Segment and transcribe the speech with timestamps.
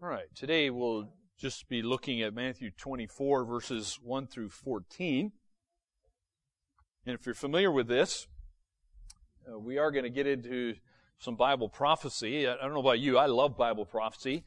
[0.00, 1.08] All right, today we'll
[1.40, 5.32] just be looking at Matthew 24, verses 1 through 14.
[7.04, 8.28] And if you're familiar with this,
[9.52, 10.74] uh, we are going to get into
[11.18, 12.46] some Bible prophecy.
[12.46, 14.44] I don't know about you, I love Bible prophecy.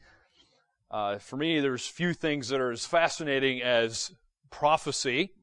[0.90, 4.10] Uh, for me, there's few things that are as fascinating as
[4.50, 5.34] prophecy.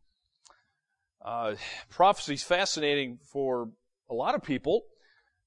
[1.23, 1.53] Uh,
[1.87, 3.69] prophecy is fascinating for
[4.09, 4.85] a lot of people.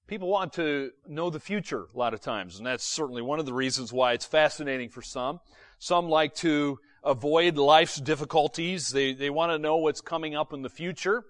[0.07, 3.47] People want to know the future a lot of times, and that's certainly one of
[3.47, 5.41] the reasons why it's fascinating for some.
[5.79, 8.91] Some like to avoid life's difficulties.
[8.91, 11.25] They, they want to know what's coming up in the future.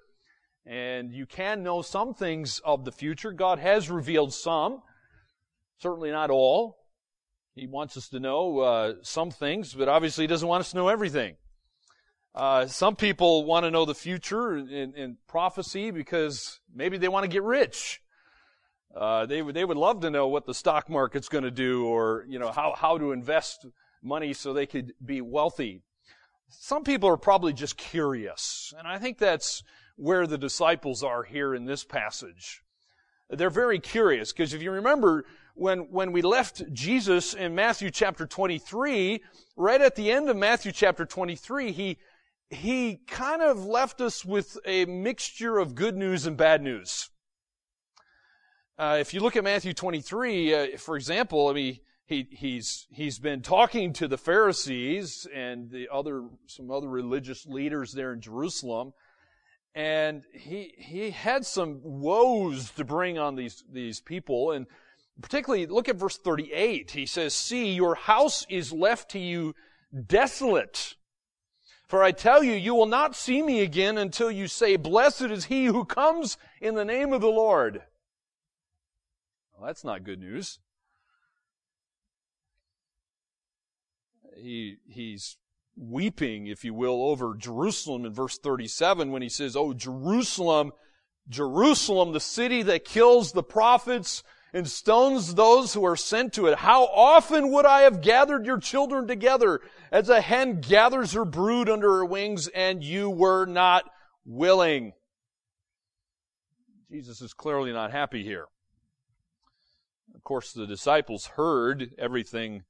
[0.64, 3.32] And you can know some things of the future.
[3.32, 4.82] God has revealed some.
[5.78, 6.78] Certainly not all.
[7.54, 10.77] He wants us to know uh, some things, but obviously He doesn't want us to
[10.77, 11.36] know everything.
[12.34, 17.24] Uh, some people want to know the future in, in prophecy because maybe they want
[17.24, 18.00] to get rich.
[18.95, 21.87] Uh, they would they would love to know what the stock market's going to do,
[21.87, 23.66] or you know how how to invest
[24.02, 25.83] money so they could be wealthy.
[26.48, 29.62] Some people are probably just curious, and I think that's
[29.97, 32.62] where the disciples are here in this passage.
[33.31, 38.27] They're very curious because if you remember when when we left Jesus in Matthew chapter
[38.27, 39.22] 23,
[39.56, 41.98] right at the end of Matthew chapter 23, he
[42.50, 47.09] he kind of left us with a mixture of good news and bad news.
[48.83, 53.20] Uh, if you look at Matthew 23, uh, for example, I mean, he, he's, he's
[53.20, 58.92] been talking to the Pharisees and the other, some other religious leaders there in Jerusalem.
[59.72, 64.50] And he, he had some woes to bring on these, these people.
[64.50, 64.66] And
[65.20, 66.91] particularly, look at verse 38.
[66.91, 69.55] He says, See, your house is left to you
[70.08, 70.97] desolate.
[71.86, 75.44] For I tell you, you will not see me again until you say, Blessed is
[75.44, 77.83] he who comes in the name of the Lord.
[79.62, 80.58] Well, that's not good news.
[84.36, 85.36] He, he's
[85.77, 90.72] weeping, if you will, over Jerusalem in verse 37 when he says, Oh, Jerusalem,
[91.28, 96.58] Jerusalem, the city that kills the prophets and stones those who are sent to it.
[96.58, 99.60] How often would I have gathered your children together
[99.92, 103.84] as a hen gathers her brood under her wings and you were not
[104.25, 104.92] willing?
[106.91, 108.47] Jesus is clearly not happy here.
[110.22, 112.62] Of course, the disciples heard everything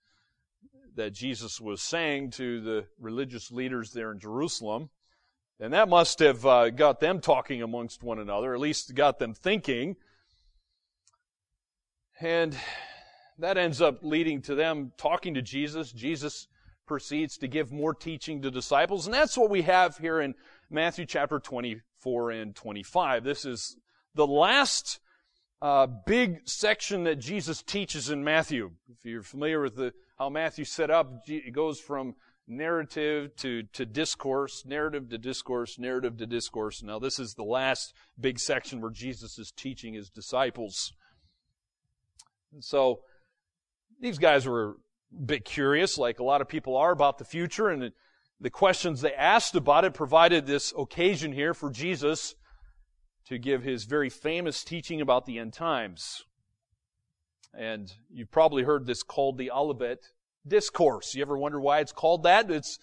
[0.96, 4.88] that Jesus was saying to the religious leaders there in Jerusalem.
[5.60, 9.34] And that must have uh, got them talking amongst one another, at least got them
[9.34, 9.96] thinking.
[12.22, 12.56] And
[13.38, 15.92] that ends up leading to them talking to Jesus.
[15.92, 16.48] Jesus
[16.86, 19.04] proceeds to give more teaching to disciples.
[19.04, 20.36] And that's what we have here in
[20.70, 23.24] Matthew chapter 24 and 25.
[23.24, 23.76] This is
[24.14, 25.00] the last
[25.62, 28.72] uh, big section that Jesus teaches in Matthew.
[28.90, 32.16] If you're familiar with the, how Matthew set up, it goes from
[32.48, 36.82] narrative to, to discourse, narrative to discourse, narrative to discourse.
[36.82, 40.92] Now, this is the last big section where Jesus is teaching his disciples.
[42.52, 43.02] And so,
[44.00, 44.78] these guys were
[45.16, 47.92] a bit curious, like a lot of people are, about the future, and
[48.40, 52.34] the questions they asked about it provided this occasion here for Jesus
[53.32, 56.24] to give his very famous teaching about the end times.
[57.54, 60.08] And you've probably heard this called the Olivet
[60.46, 61.14] Discourse.
[61.14, 62.50] You ever wonder why it's called that?
[62.50, 62.78] It's,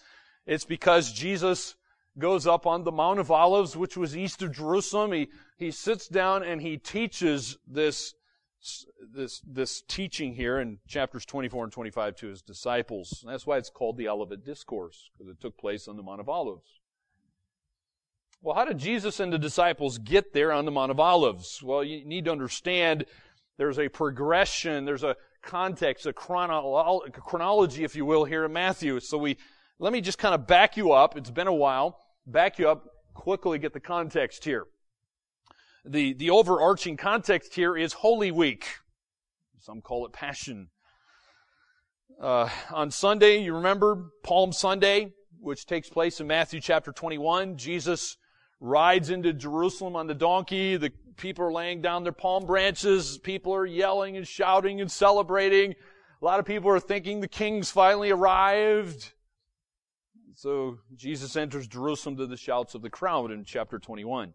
[0.48, 1.76] it's because Jesus
[2.18, 5.12] goes up on the Mount of Olives, which was east of Jerusalem.
[5.12, 5.28] He,
[5.58, 8.16] he sits down and he teaches this,
[9.14, 13.20] this, this teaching here in chapters 24 and 25 to his disciples.
[13.22, 16.22] And that's why it's called the Olivet Discourse, because it took place on the Mount
[16.22, 16.79] of Olives.
[18.42, 21.62] Well, how did Jesus and the disciples get there on the Mount of Olives?
[21.62, 23.06] Well, you need to understand
[23.58, 29.02] there's a progression, there's a context, a chrono- chronology, if you will, here in Matthew.
[29.02, 29.38] So we,
[29.78, 31.18] let me just kind of back you up.
[31.18, 32.00] It's been a while.
[32.26, 34.68] Back you up, quickly get the context here.
[35.84, 38.66] The, the overarching context here is Holy Week.
[39.60, 40.70] Some call it Passion.
[42.22, 45.12] Uh, on Sunday, you remember Palm Sunday,
[45.42, 47.58] which takes place in Matthew chapter 21.
[47.58, 48.16] Jesus
[48.60, 50.78] rides into Jerusalem on the donkey.
[50.78, 53.18] The people are laying down their palm branches.
[53.18, 55.76] People are yelling and shouting and celebrating.
[56.22, 59.14] A lot of people are thinking the king's finally arrived.
[60.36, 64.34] So Jesus enters Jerusalem to the shouts of the crowd in chapter 21.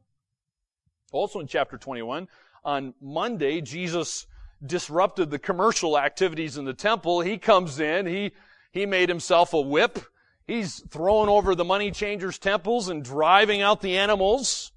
[1.12, 2.28] Also in chapter 21,
[2.64, 4.26] on Monday, Jesus
[4.64, 7.20] disrupted the commercial activities in the temple.
[7.20, 8.32] He comes in, he,
[8.72, 9.98] he made himself a whip,
[10.46, 14.72] He's throwing over the money changers' temples and driving out the animals.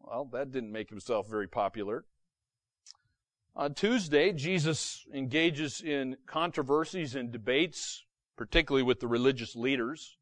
[0.00, 2.04] Well, that didn't make himself very popular.
[3.54, 8.04] On Tuesday, Jesus engages in controversies and debates,
[8.36, 10.16] particularly with the religious leaders.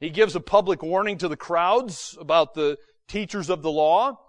[0.00, 4.20] He gives a public warning to the crowds about the teachers of the law.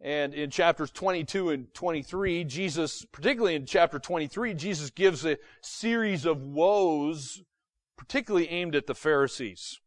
[0.00, 6.24] And in chapters 22 and 23, Jesus, particularly in chapter 23, Jesus gives a series
[6.24, 7.42] of woes,
[7.98, 9.80] particularly aimed at the Pharisees.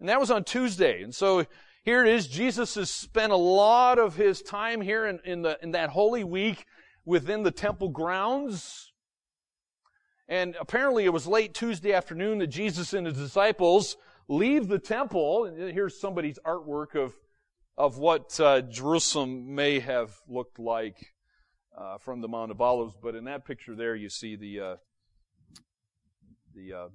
[0.00, 1.02] And that was on Tuesday.
[1.02, 1.44] And so
[1.84, 2.26] here it is.
[2.26, 6.24] Jesus has spent a lot of his time here in, in, the, in that Holy
[6.24, 6.64] Week
[7.04, 8.92] within the temple grounds.
[10.28, 13.96] And apparently it was late Tuesday afternoon that Jesus and his disciples
[14.28, 15.44] leave the temple.
[15.44, 17.14] And here's somebody's artwork of,
[17.76, 21.12] of what uh, Jerusalem may have looked like
[21.76, 22.94] uh, from the Mount of Olives.
[23.00, 24.76] But in that picture there, you see the, uh,
[26.54, 26.88] the, uh,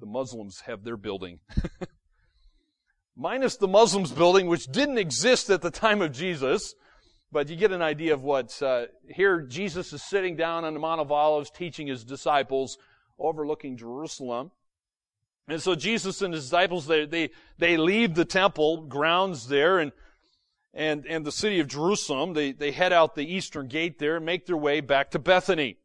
[0.00, 1.40] the Muslims have their building.
[3.16, 6.74] minus the Muslims building, which didn't exist at the time of Jesus.
[7.30, 10.80] But you get an idea of what, uh, here Jesus is sitting down on the
[10.80, 12.78] Mount of Olives teaching his disciples
[13.18, 14.52] overlooking Jerusalem.
[15.48, 19.92] And so Jesus and his disciples, they, they, they leave the temple grounds there and,
[20.72, 22.34] and, and the city of Jerusalem.
[22.34, 25.76] They, they head out the eastern gate there and make their way back to Bethany.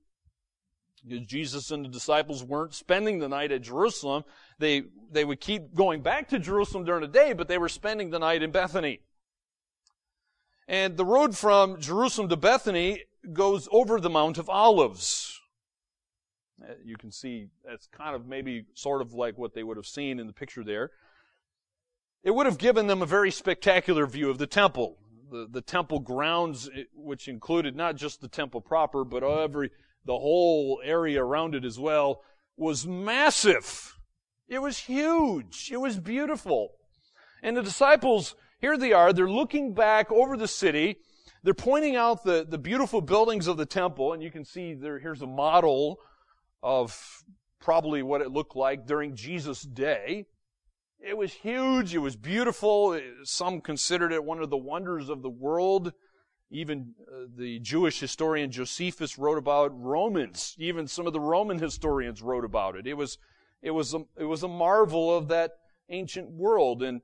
[1.07, 4.24] Because Jesus and the disciples weren't spending the night at Jerusalem.
[4.57, 8.10] They, they would keep going back to Jerusalem during the day, but they were spending
[8.10, 9.01] the night in Bethany.
[10.68, 13.04] And the road from Jerusalem to Bethany
[13.34, 15.40] goes over the Mount of Olives.
[16.62, 19.88] Uh, you can see that's kind of maybe sort of like what they would have
[19.88, 20.92] seen in the picture there.
[22.24, 24.98] It would have given them a very spectacular view of the temple.
[25.31, 29.72] The, the temple grounds, which included not just the temple proper, but every,
[30.10, 32.24] the whole area around it as well,
[32.58, 33.96] was massive.
[34.48, 35.70] It was huge.
[35.72, 36.72] It was beautiful.
[37.44, 40.98] And the disciples, here they are, they're looking back over the city.
[41.44, 44.98] They're pointing out the, the beautiful buildings of the temple, and you can see there,
[44.98, 46.00] here's a model
[46.64, 47.24] of
[47.62, 50.26] probably what it looked like during Jesus' day.
[51.00, 51.94] It was huge.
[51.94, 53.00] It was beautiful.
[53.26, 55.94] Some considered it one of the wonders of the world.
[56.51, 60.56] Even uh, the Jewish historian Josephus wrote about Romans.
[60.57, 62.88] Even some of the Roman historians wrote about it.
[62.88, 63.18] It was,
[63.62, 65.51] it was a, it was a marvel of that
[65.90, 66.81] ancient world.
[66.81, 67.01] And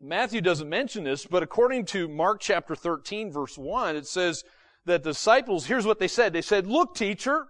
[0.00, 4.44] Matthew doesn't mention this, but according to Mark chapter 13 verse 1, it says
[4.84, 6.32] that the disciples, here's what they said.
[6.32, 7.46] They said, look teacher,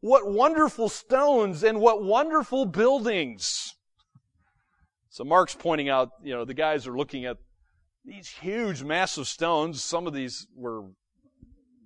[0.00, 3.74] what wonderful stones and what wonderful buildings.
[5.08, 7.38] So Mark's pointing out, you know, the guys are looking at
[8.04, 9.82] these huge, massive stones.
[9.82, 10.84] Some of these were,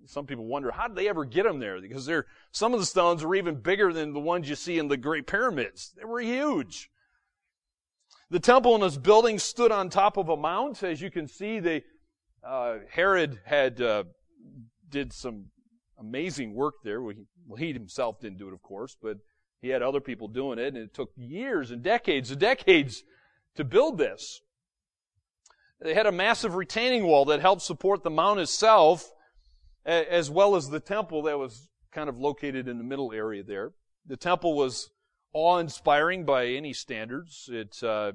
[0.06, 1.80] some people wonder, how did they ever get them there?
[1.80, 4.88] Because they're, some of the stones were even bigger than the ones you see in
[4.88, 5.92] the Great Pyramids.
[5.96, 6.90] They were huge.
[8.30, 10.82] The temple and its building stood on top of a mount.
[10.82, 11.84] As you can see, they,
[12.46, 14.04] uh, Herod had, uh,
[14.88, 15.46] did some
[15.98, 17.02] amazing work there.
[17.02, 19.18] Well he, well, he himself didn't do it, of course, but
[19.60, 23.04] he had other people doing it, and it took years and decades and decades
[23.54, 24.40] to build this.
[25.82, 29.10] They had a massive retaining wall that helped support the mount itself,
[29.84, 33.72] as well as the temple that was kind of located in the middle area there.
[34.06, 34.90] The temple was
[35.32, 37.48] awe-inspiring by any standards.
[37.52, 38.12] It, uh,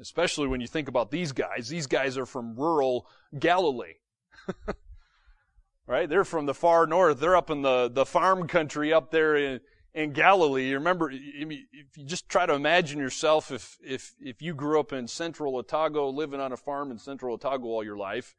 [0.00, 1.68] especially when you think about these guys.
[1.68, 3.06] These guys are from rural
[3.38, 3.94] Galilee.
[5.86, 6.08] right?
[6.08, 7.20] They're from the far north.
[7.20, 9.60] They're up in the, the farm country up there in,
[9.94, 10.68] in Galilee.
[10.68, 14.92] You remember, if you just try to imagine yourself if, if, if you grew up
[14.92, 18.34] in central Otago, living on a farm in central Otago all your life,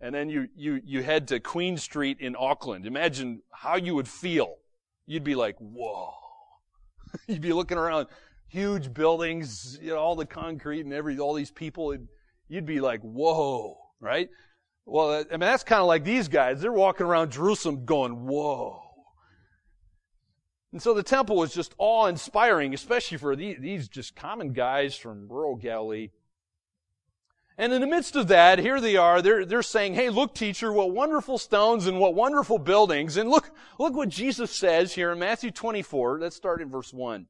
[0.00, 2.86] and then you, you, you head to Queen Street in Auckland.
[2.86, 4.56] Imagine how you would feel.
[5.06, 6.12] You'd be like, whoa.
[7.26, 8.08] You'd be looking around
[8.48, 11.96] huge buildings, you know, all the concrete and every, all these people.
[12.48, 14.28] You'd be like, whoa, right?
[14.84, 16.60] Well, I mean, that's kind of like these guys.
[16.60, 18.85] They're walking around Jerusalem going, whoa.
[20.72, 25.28] And so the temple was just awe inspiring, especially for these, just common guys from
[25.28, 26.10] rural Galilee.
[27.58, 30.70] And in the midst of that, here they are, they're, they're saying, hey, look, teacher,
[30.70, 33.16] what wonderful stones and what wonderful buildings.
[33.16, 36.20] And look, look what Jesus says here in Matthew 24.
[36.20, 37.26] Let's start in verse 1.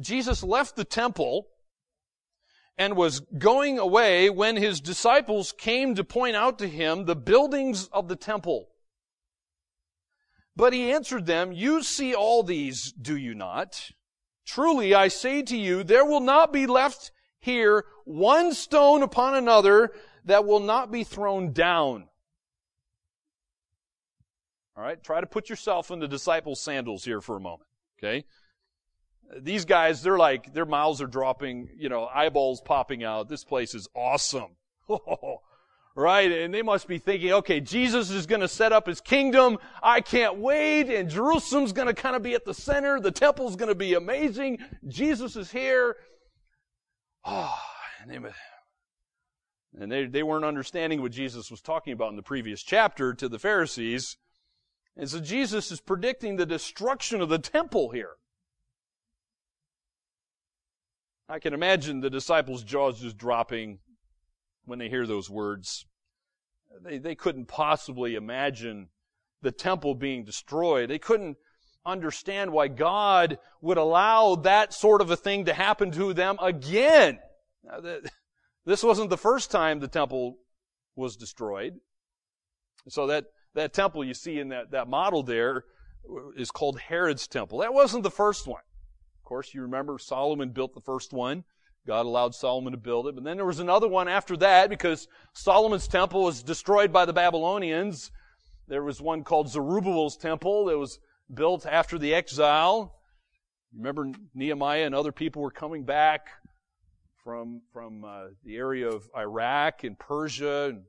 [0.00, 1.46] Jesus left the temple
[2.76, 7.86] and was going away when his disciples came to point out to him the buildings
[7.92, 8.68] of the temple.
[10.56, 13.90] But he answered them, You see all these, do you not?
[14.46, 17.10] Truly, I say to you, there will not be left
[17.40, 19.92] here one stone upon another
[20.24, 22.08] that will not be thrown down.
[24.76, 27.68] All right, try to put yourself in the disciples' sandals here for a moment.
[27.98, 28.24] Okay?
[29.40, 33.28] These guys, they're like, their mouths are dropping, you know, eyeballs popping out.
[33.28, 34.50] This place is awesome.
[34.88, 35.40] Oh,
[35.96, 36.30] right?
[36.30, 39.56] And they must be thinking, okay, Jesus is going to set up his kingdom.
[39.82, 40.90] I can't wait.
[40.90, 43.00] And Jerusalem's going to kind of be at the center.
[43.00, 44.58] The temple's going to be amazing.
[44.86, 45.96] Jesus is here.
[47.24, 47.58] Oh,
[48.02, 48.30] and they,
[49.80, 53.28] and they, they weren't understanding what Jesus was talking about in the previous chapter to
[53.28, 54.18] the Pharisees.
[54.98, 58.12] And so Jesus is predicting the destruction of the temple here.
[61.28, 63.80] I can imagine the disciples' jaws just dropping
[64.66, 65.86] when they hear those words.
[66.84, 68.88] They, they couldn't possibly imagine
[69.40, 70.90] the temple being destroyed.
[70.90, 71.38] They couldn't
[71.86, 77.18] understand why God would allow that sort of a thing to happen to them again.
[78.64, 80.38] This wasn't the first time the temple
[80.96, 81.74] was destroyed.
[82.88, 85.64] So that, that temple you see in that, that model there
[86.36, 87.58] is called Herod's temple.
[87.58, 88.62] That wasn't the first one.
[89.20, 91.44] Of course, you remember Solomon built the first one.
[91.86, 93.14] God allowed Solomon to build it.
[93.14, 97.12] But then there was another one after that because Solomon's temple was destroyed by the
[97.12, 98.10] Babylonians.
[98.66, 100.98] There was one called Zerubbabel's temple that was
[101.32, 102.92] built after the exile.
[103.74, 106.26] Remember Nehemiah and other people were coming back
[107.22, 110.74] from, from uh, the area of Iraq and Persia.
[110.74, 110.82] And,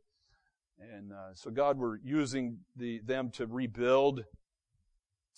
[0.80, 4.24] and uh, so God were using the, them to rebuild.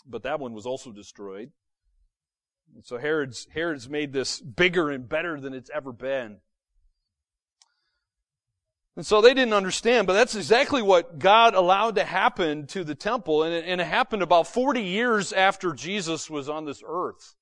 [0.06, 1.52] But that one was also destroyed.
[2.76, 6.38] And so Herod's, Herod's made this bigger and better than it's ever been.
[8.96, 12.96] And so they didn't understand, but that's exactly what God allowed to happen to the
[12.96, 13.44] temple.
[13.44, 17.36] And it, and it happened about 40 years after Jesus was on this earth.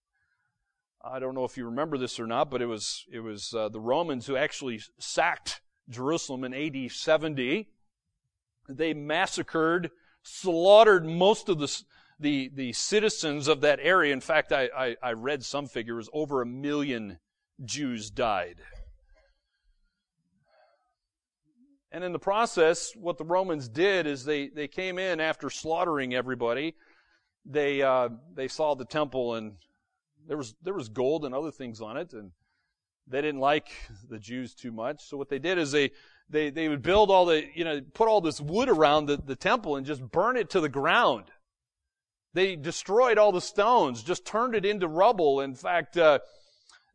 [1.04, 3.70] I don't know if you remember this or not, but it was, it was uh,
[3.70, 7.70] the Romans who actually sacked Jerusalem in AD 70.
[8.70, 9.92] They massacred,
[10.22, 11.84] slaughtered most of the,
[12.20, 14.14] the, the citizens of that area.
[14.14, 17.20] In fact, I, I, I read some figures, over a million
[17.64, 18.58] Jews died.
[21.92, 26.14] And in the process, what the Romans did is they, they came in after slaughtering
[26.14, 26.76] everybody.
[27.46, 29.54] They, uh, they saw the temple and
[30.28, 32.32] there was, there was gold and other things on it and
[33.08, 33.70] they didn't like
[34.10, 35.02] the Jews too much.
[35.06, 35.92] So what they did is they,
[36.30, 39.36] they, they would build all the, you know, put all this wood around the, the
[39.36, 41.32] temple and just burn it to the ground.
[42.34, 45.42] They destroyed all the stones, just turned it into rubble.
[45.42, 46.20] In fact, uh,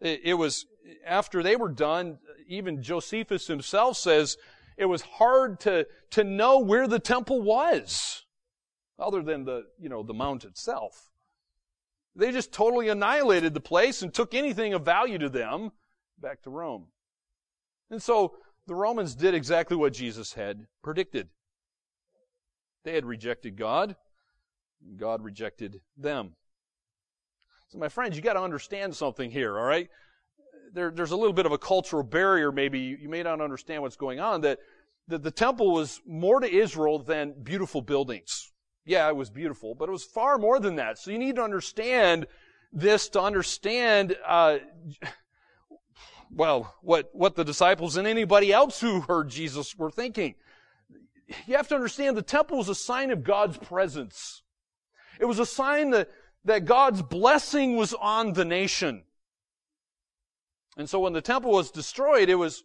[0.01, 0.67] it, it was
[1.07, 4.37] after they were done, even Josephus himself says
[4.77, 8.25] it was hard to, to know where the temple was,
[8.99, 11.11] other than the, you know, the mount itself.
[12.15, 15.73] They just totally annihilated the place and took anything of value to them
[16.21, 16.89] back to Rome.
[17.91, 18.37] And so
[18.67, 21.29] the Romans did exactly what Jesus had predicted.
[22.85, 23.97] They had rejected God.
[24.97, 26.35] God rejected them.
[27.69, 29.89] So my friends, you got to understand something here, all right?
[30.75, 33.97] There, there's a little bit of a cultural barrier, maybe you may not understand what's
[33.97, 34.59] going on, that,
[35.09, 38.53] that the temple was more to Israel than beautiful buildings.
[38.85, 40.99] Yeah, it was beautiful, but it was far more than that.
[40.99, 42.27] So you need to understand
[42.73, 44.59] this to understand, uh,
[46.31, 50.35] well, what, what the disciples and anybody else who heard Jesus were thinking.
[51.47, 54.43] You have to understand the temple was a sign of God's presence.
[55.23, 56.11] It was a sign that,
[56.45, 59.05] that God's blessing was on the nation.
[60.77, 62.65] And so when the temple was destroyed, it was,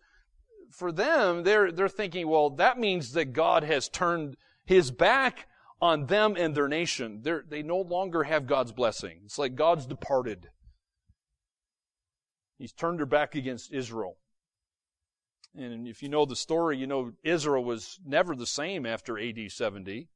[0.72, 5.46] for them, they're, they're thinking, well, that means that God has turned his back
[5.80, 7.20] on them and their nation.
[7.22, 9.20] They're, they no longer have God's blessing.
[9.24, 10.50] It's like God's departed.
[12.58, 14.18] He's turned their back against Israel.
[15.56, 19.52] And if you know the story, you know Israel was never the same after AD
[19.52, 20.10] 70.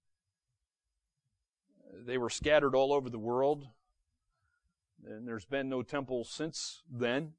[2.06, 3.68] They were scattered all over the world.
[5.06, 7.34] And there's been no temple since then.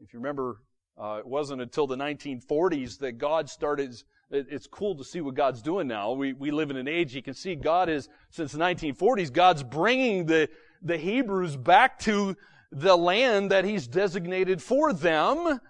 [0.00, 0.62] If you remember,
[1.00, 3.94] uh, it wasn't until the 1940s that God started.
[4.30, 6.12] It's cool to see what God's doing now.
[6.12, 9.62] We, we live in an age you can see God is, since the 1940s, God's
[9.62, 10.48] bringing the,
[10.82, 12.36] the Hebrews back to
[12.70, 15.60] the land that He's designated for them.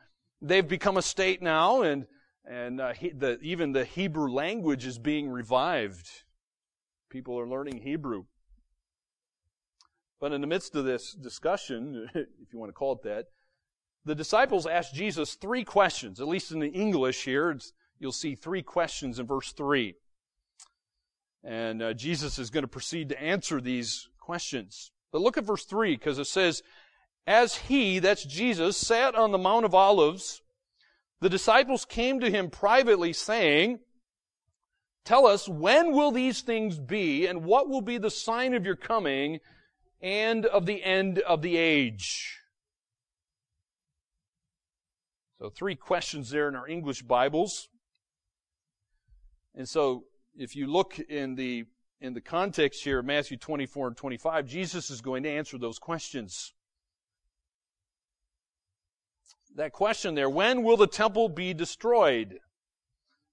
[0.41, 2.07] They've become a state now, and,
[2.45, 6.09] and uh, he, the, even the Hebrew language is being revived.
[7.11, 8.25] People are learning Hebrew.
[10.21, 13.27] But in the midst of this discussion, if you want to call it that,
[14.05, 17.59] the disciples asked Jesus three questions, at least in the English here.
[17.99, 19.95] you'll see three questions in verse 3.
[21.45, 24.93] And uh, Jesus is going to proceed to answer these questions.
[25.13, 26.63] But look at verse 3 because it says,
[27.27, 30.43] As he, that's Jesus, sat on the Mount of Olives,
[31.21, 33.81] the disciples came to him privately saying,
[35.09, 38.77] Tell us, when will these things be, and what will be the sign of your
[38.77, 39.41] coming
[40.03, 42.37] and of the end of the age?
[45.39, 47.71] So, three questions there in our English Bibles.
[49.55, 50.05] And so
[50.37, 51.65] if you look in the
[52.03, 55.79] in the context here of Matthew 24 and 25, Jesus is going to answer those
[55.79, 56.53] questions.
[59.57, 62.41] That question there, when will the temple be destroyed?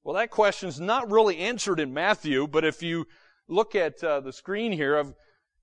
[0.06, 3.08] Well, that question is not really answered in Matthew, but if you
[3.48, 5.16] look at uh, the screen here, of,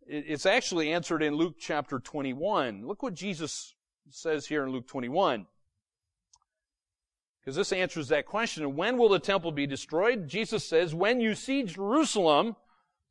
[0.04, 2.84] it's actually answered in Luke chapter 21.
[2.84, 3.76] Look what Jesus
[4.10, 5.46] says here in Luke 21.
[7.40, 8.74] Because this answers that question.
[8.74, 10.26] When will the temple be destroyed?
[10.26, 12.56] Jesus says, when you see Jerusalem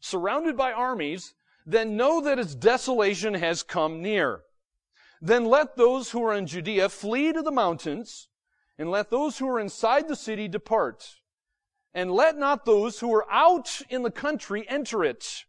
[0.02, 1.34] surrounded by armies,
[1.66, 4.42] then know that its desolation has come near.
[5.22, 8.28] Then let those who are in Judea flee to the mountains,
[8.78, 11.21] and let those who are inside the city depart.
[11.94, 15.46] And let not those who are out in the country enter it.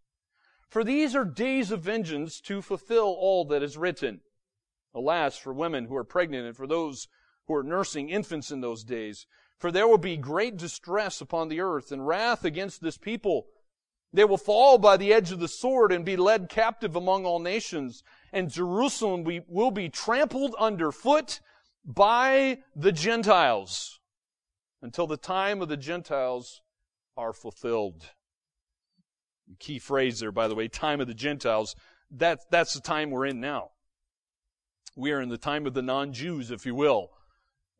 [0.69, 4.21] For these are days of vengeance to fulfill all that is written.
[4.95, 7.09] Alas, for women who are pregnant and for those
[7.47, 9.27] who are nursing infants in those days.
[9.59, 13.47] For there will be great distress upon the earth and wrath against this people.
[14.13, 17.39] They will fall by the edge of the sword and be led captive among all
[17.39, 18.03] nations.
[18.33, 21.41] And Jerusalem will be trampled underfoot
[21.85, 24.01] by the Gentiles
[24.83, 26.61] until the time of the Gentiles
[27.17, 28.05] are fulfilled.
[29.59, 31.75] Key phrase there, by the way, time of the Gentiles.
[32.11, 33.71] That, that's the time we're in now.
[34.97, 37.11] We are in the time of the non-Jews, if you will.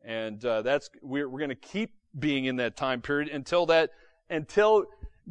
[0.03, 3.91] And uh, that's we're, we're going to keep being in that time period until that
[4.29, 4.85] until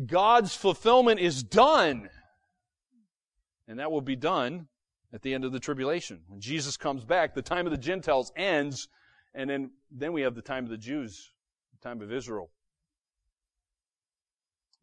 [0.06, 2.08] God's fulfillment is done.
[3.68, 4.68] And that will be done
[5.12, 6.20] at the end of the tribulation.
[6.28, 8.88] When Jesus comes back, the time of the Gentiles ends,
[9.34, 11.32] and then, then we have the time of the Jews
[11.82, 12.50] time of Israel.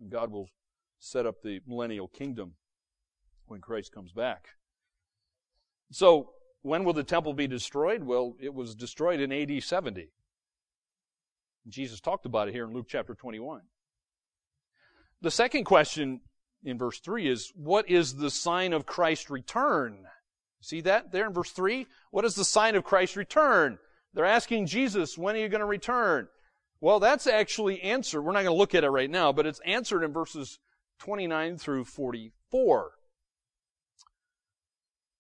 [0.08, 0.50] God will
[1.00, 2.54] set up the millennial kingdom
[3.48, 4.50] when Christ comes back.
[5.92, 8.04] So, when will the temple be destroyed?
[8.04, 10.10] Well, it was destroyed in AD 70.
[11.68, 13.62] Jesus talked about it here in Luke chapter 21.
[15.22, 16.22] The second question
[16.64, 20.06] in verse 3 is, what is the sign of Christ's return?
[20.62, 21.88] See that there in verse 3?
[22.12, 23.80] What is the sign of Christ's return?
[24.14, 26.28] They're asking Jesus, when are you going to return?
[26.82, 28.22] Well, that's actually answered.
[28.22, 30.60] We're not going to look at it right now, but it's answered in verses
[31.00, 32.92] 29 through 44.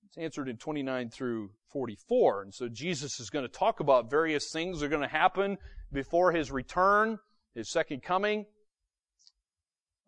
[0.07, 2.43] It's answered in 29 through 44.
[2.43, 5.57] And so Jesus is going to talk about various things that are going to happen
[5.91, 7.19] before his return,
[7.53, 8.45] his second coming.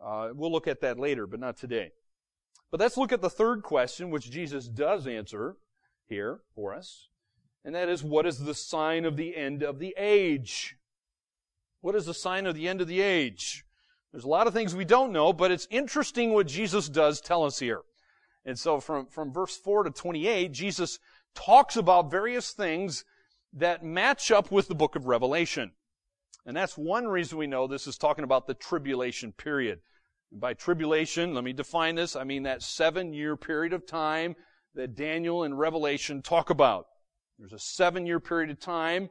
[0.03, 1.91] Uh, we'll look at that later, but not today.
[2.71, 5.57] But let's look at the third question, which Jesus does answer
[6.07, 7.09] here for us.
[7.63, 10.77] And that is, what is the sign of the end of the age?
[11.81, 13.65] What is the sign of the end of the age?
[14.11, 17.43] There's a lot of things we don't know, but it's interesting what Jesus does tell
[17.43, 17.81] us here.
[18.45, 20.99] And so from, from verse 4 to 28, Jesus
[21.33, 23.05] talks about various things
[23.53, 25.71] that match up with the book of Revelation.
[26.45, 29.79] And that's one reason we know this is talking about the tribulation period.
[30.31, 32.15] By tribulation, let me define this.
[32.15, 34.35] I mean that seven year period of time
[34.75, 36.85] that Daniel and Revelation talk about.
[37.37, 39.09] There's a seven year period of time.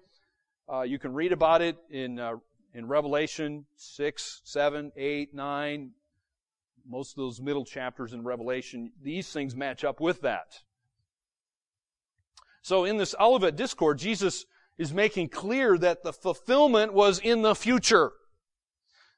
[0.72, 2.36] Uh, you can read about it in uh,
[2.74, 5.90] in Revelation 6, 7, 8, 9,
[6.88, 10.60] most of those middle chapters in Revelation, these things match up with that.
[12.62, 14.46] So in this Olivet Discourse, Jesus
[14.78, 18.12] is making clear that the fulfillment was in the future.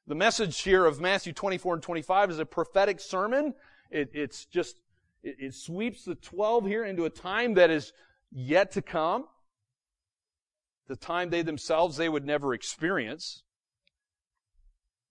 [0.07, 3.53] The message here of Matthew 24 and 25 is a prophetic sermon.
[3.89, 4.77] It, it's just,
[5.23, 7.93] it, it sweeps the 12 here into a time that is
[8.31, 9.25] yet to come
[10.87, 13.43] the time they themselves they would never experience.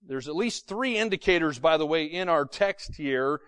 [0.06, 3.40] There's at least three indicators, by the way, in our text here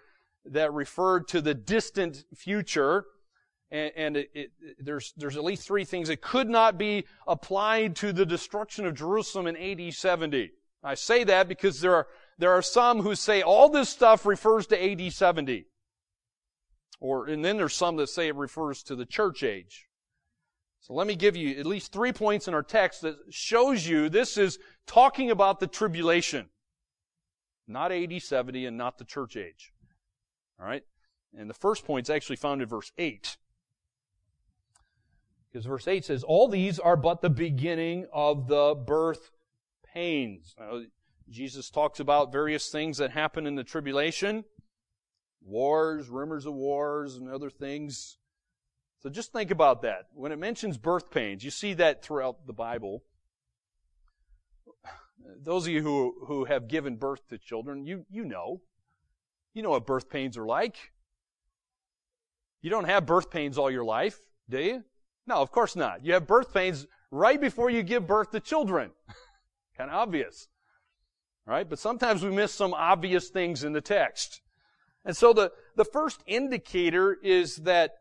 [0.44, 3.04] that refer to the distant future.
[3.70, 7.96] And, and it, it, there's, there's at least three things that could not be applied
[7.96, 10.50] to the destruction of Jerusalem in AD 70.
[10.82, 12.06] I say that because there are,
[12.38, 15.66] there are some who say all this stuff refers to AD 70.
[17.00, 19.88] Or, and then there's some that say it refers to the church age.
[20.84, 24.10] So let me give you at least three points in our text that shows you
[24.10, 26.50] this is talking about the tribulation.
[27.66, 29.72] Not AD 70 and not the church age.
[30.60, 30.82] Alright?
[31.34, 33.38] And the first point is actually found in verse 8.
[35.50, 39.30] Because verse 8 says, All these are but the beginning of the birth
[39.94, 40.54] pains.
[40.60, 40.82] Now,
[41.30, 44.44] Jesus talks about various things that happen in the tribulation.
[45.40, 48.18] Wars, rumors of wars, and other things.
[49.04, 50.06] So just think about that.
[50.14, 53.02] When it mentions birth pains, you see that throughout the Bible.
[55.42, 58.62] Those of you who, who have given birth to children, you, you know.
[59.52, 60.92] You know what birth pains are like.
[62.62, 64.84] You don't have birth pains all your life, do you?
[65.26, 66.02] No, of course not.
[66.02, 68.90] You have birth pains right before you give birth to children.
[69.76, 70.48] kind of obvious.
[71.44, 71.68] Right?
[71.68, 74.40] But sometimes we miss some obvious things in the text.
[75.04, 77.98] And so the, the first indicator is that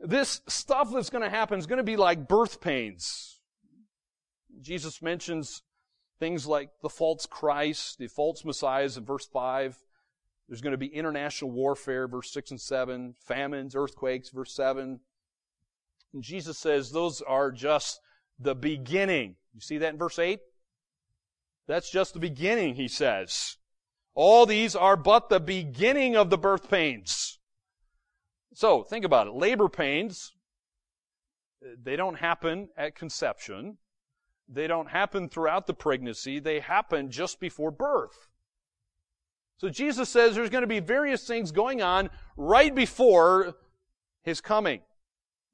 [0.00, 3.38] this stuff that's going to happen is going to be like birth pains.
[4.60, 5.62] Jesus mentions
[6.18, 9.76] things like the false Christ, the false messiahs in verse 5.
[10.48, 15.00] There's going to be international warfare, verse 6 and 7, famines, earthquakes, verse 7.
[16.14, 18.00] And Jesus says those are just
[18.38, 19.36] the beginning.
[19.54, 20.40] You see that in verse 8?
[21.66, 23.56] That's just the beginning, he says.
[24.14, 27.35] All these are but the beginning of the birth pains.
[28.54, 29.34] So, think about it.
[29.34, 30.32] Labor pains,
[31.82, 33.78] they don't happen at conception.
[34.48, 36.38] They don't happen throughout the pregnancy.
[36.38, 38.28] They happen just before birth.
[39.58, 43.54] So Jesus says there's going to be various things going on right before
[44.22, 44.82] his coming.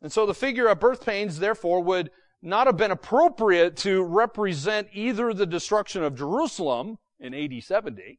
[0.02, 2.10] And so the figure of birth pains, therefore, would
[2.42, 8.18] not have been appropriate to represent either the destruction of Jerusalem in AD 70,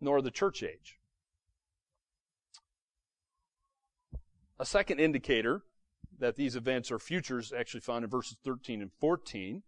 [0.00, 1.00] nor the church age.
[4.58, 5.62] A second indicator
[6.18, 9.62] that these events are futures actually found in verses 13 and 14.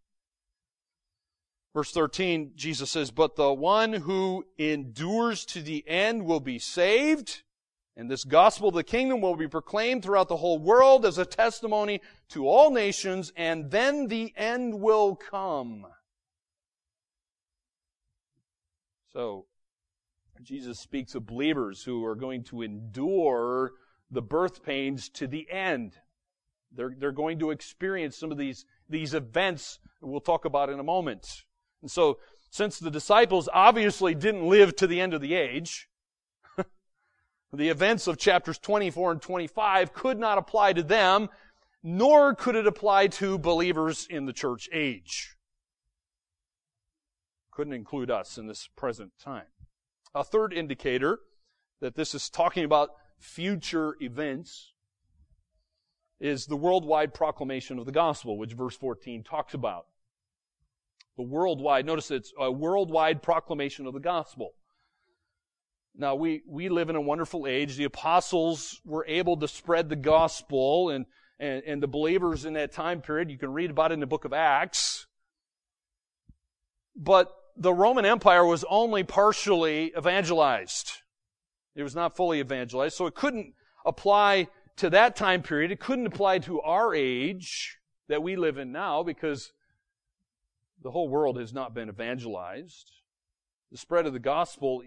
[1.74, 7.42] Verse 13, Jesus says, But the one who endures to the end will be saved.
[7.96, 11.24] And this gospel of the kingdom will be proclaimed throughout the whole world as a
[11.24, 15.86] testimony to all nations, and then the end will come.
[19.12, 19.46] So,
[20.42, 23.72] Jesus speaks of believers who are going to endure
[24.14, 25.94] the birth pains to the end.
[26.72, 30.84] They're, they're going to experience some of these, these events we'll talk about in a
[30.84, 31.44] moment.
[31.82, 32.18] And so,
[32.50, 35.88] since the disciples obviously didn't live to the end of the age,
[37.52, 41.28] the events of chapters 24 and 25 could not apply to them,
[41.82, 45.36] nor could it apply to believers in the church age.
[47.50, 49.46] Couldn't include us in this present time.
[50.14, 51.18] A third indicator
[51.80, 54.72] that this is talking about future events
[56.20, 59.86] is the worldwide proclamation of the gospel, which verse 14 talks about.
[61.16, 64.54] The worldwide, notice it's a worldwide proclamation of the gospel.
[65.96, 67.76] Now, we, we live in a wonderful age.
[67.76, 71.06] The apostles were able to spread the gospel, and,
[71.38, 74.06] and, and the believers in that time period, you can read about it in the
[74.06, 75.06] book of Acts.
[76.96, 80.90] But the Roman Empire was only partially evangelized.
[81.74, 85.70] It was not fully evangelized, so it couldn't apply to that time period.
[85.70, 89.52] It couldn't apply to our age that we live in now because
[90.82, 92.90] the whole world has not been evangelized.
[93.72, 94.82] The spread of the gospel,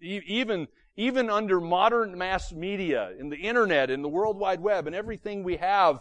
[0.00, 4.94] even, even under modern mass media, in the internet, in the World Wide Web, and
[4.94, 6.00] everything we have,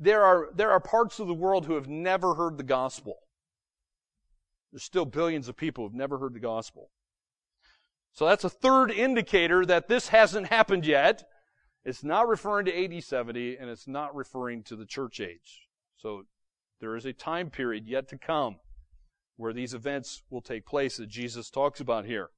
[0.00, 3.18] there are, there are parts of the world who have never heard the gospel.
[4.72, 6.90] There's still billions of people who have never heard the gospel.
[8.12, 11.24] So that's a third indicator that this hasn't happened yet.
[11.84, 15.68] It's not referring to AD 70, and it's not referring to the church age.
[15.96, 16.24] So
[16.80, 18.56] there is a time period yet to come
[19.36, 22.30] where these events will take place that Jesus talks about here.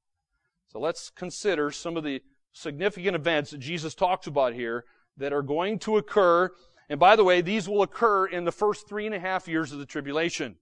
[0.67, 2.21] So let's consider some of the
[2.53, 4.85] significant events that Jesus talks about here
[5.17, 6.51] that are going to occur.
[6.89, 9.71] And by the way, these will occur in the first three and a half years
[9.71, 10.57] of the tribulation.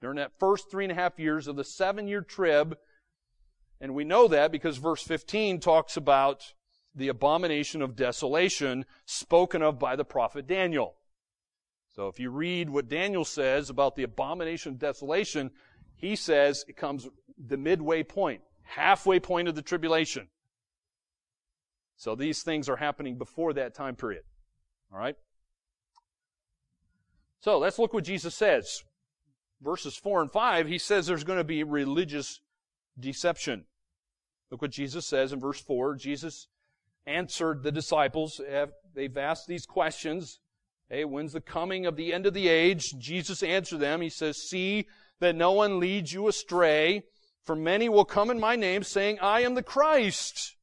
[0.00, 2.76] During that first three and a half years of the seven year trib.
[3.80, 6.54] And we know that because verse 15 talks about
[6.94, 10.94] the abomination of desolation spoken of by the prophet Daniel.
[11.94, 15.50] So if you read what Daniel says about the abomination of desolation,
[15.94, 17.08] he says it comes
[17.38, 20.28] the midway point, halfway point of the tribulation.
[21.96, 24.22] So these things are happening before that time period.
[24.92, 25.16] All right?
[27.40, 28.82] So let's look what Jesus says.
[29.62, 32.40] Verses 4 and 5, he says there's going to be religious
[32.98, 33.64] deception.
[34.50, 35.96] Look what Jesus says in verse 4.
[35.96, 36.48] Jesus
[37.06, 38.40] answered the disciples.
[38.94, 40.40] They've asked these questions.
[40.88, 42.94] Hey, when's the coming of the end of the age?
[42.98, 44.00] Jesus answered them.
[44.00, 44.86] He says, See
[45.18, 47.02] that no one leads you astray,
[47.42, 50.56] for many will come in my name, saying, I am the Christ,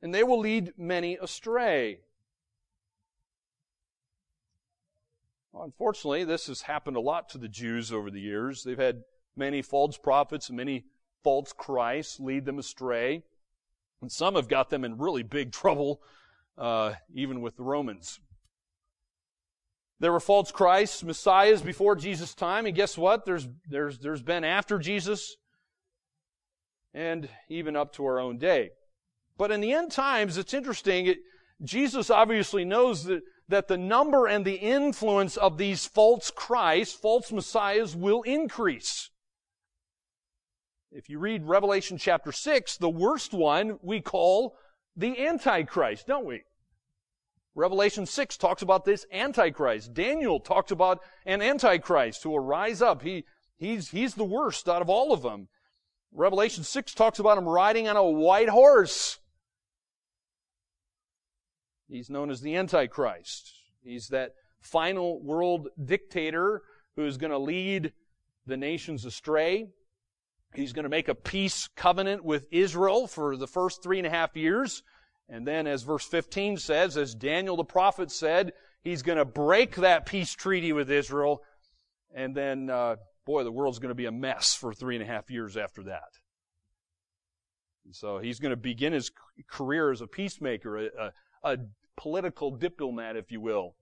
[0.00, 2.00] and they will lead many astray.
[5.52, 8.62] Well, unfortunately, this has happened a lot to the Jews over the years.
[8.62, 9.02] They've had
[9.36, 10.84] many false prophets and many
[11.26, 13.24] false Christs lead them astray.
[14.00, 16.00] And some have got them in really big trouble,
[16.56, 18.20] uh, even with the Romans.
[19.98, 23.24] There were false Christs, messiahs before Jesus' time, and guess what?
[23.24, 25.34] There's, there's, there's been after Jesus,
[26.94, 28.70] and even up to our own day.
[29.36, 31.18] But in the end times, it's interesting, it,
[31.60, 37.32] Jesus obviously knows that, that the number and the influence of these false Christs, false
[37.32, 39.10] messiahs, will increase.
[40.96, 44.56] If you read Revelation chapter 6, the worst one we call
[44.96, 46.44] the Antichrist, don't we?
[47.54, 49.92] Revelation 6 talks about this Antichrist.
[49.92, 53.02] Daniel talks about an Antichrist who will rise up.
[53.02, 53.24] He,
[53.58, 55.48] he's, he's the worst out of all of them.
[56.12, 59.18] Revelation 6 talks about him riding on a white horse.
[61.90, 63.52] He's known as the Antichrist.
[63.84, 64.32] He's that
[64.62, 66.62] final world dictator
[66.96, 67.92] who's going to lead
[68.46, 69.68] the nations astray.
[70.56, 74.10] He's going to make a peace covenant with Israel for the first three and a
[74.10, 74.82] half years.
[75.28, 79.76] And then, as verse 15 says, as Daniel the prophet said, he's going to break
[79.76, 81.42] that peace treaty with Israel.
[82.14, 85.06] And then, uh, boy, the world's going to be a mess for three and a
[85.06, 86.08] half years after that.
[87.84, 89.10] And so he's going to begin his
[89.48, 91.12] career as a peacemaker, a, a,
[91.44, 91.58] a
[91.96, 93.74] political diplomat, if you will,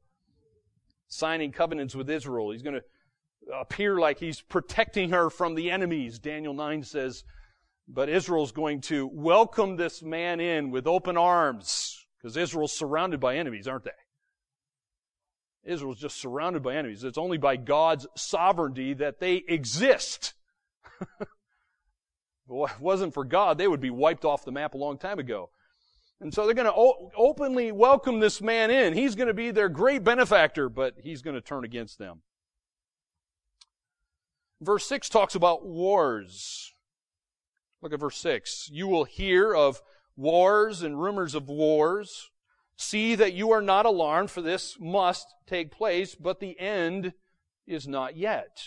[1.08, 2.50] signing covenants with Israel.
[2.50, 2.82] He's going to
[3.52, 6.18] appear like he's protecting her from the enemies.
[6.18, 7.24] Daniel 9 says,
[7.87, 13.37] but Israel's going to welcome this man in with open arms because Israel's surrounded by
[13.37, 13.90] enemies, aren't they?
[15.64, 17.04] Israel's just surrounded by enemies.
[17.04, 20.35] It's only by God's sovereignty that they exist.
[21.20, 21.28] if
[22.46, 25.50] it wasn't for God, they would be wiped off the map a long time ago.
[26.20, 28.94] And so they're going to o- openly welcome this man in.
[28.94, 32.22] He's going to be their great benefactor, but he's going to turn against them.
[34.60, 36.72] Verse 6 talks about wars.
[37.82, 38.70] Look at verse 6.
[38.72, 39.82] You will hear of
[40.16, 42.30] wars and rumors of wars.
[42.76, 47.12] See that you are not alarmed, for this must take place, but the end
[47.66, 48.62] is not yet.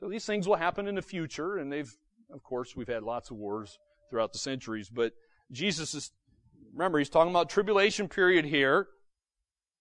[0.00, 1.92] So these things will happen in the future, and they've,
[2.32, 5.12] of course, we've had lots of wars throughout the centuries, but
[5.50, 6.10] Jesus is,
[6.72, 8.88] remember, he's talking about tribulation period here.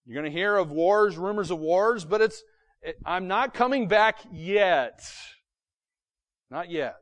[0.05, 2.43] You're going to hear of wars, rumors of wars, but it's,
[3.06, 5.04] I'm not coming back yet.
[6.50, 7.02] Not yet.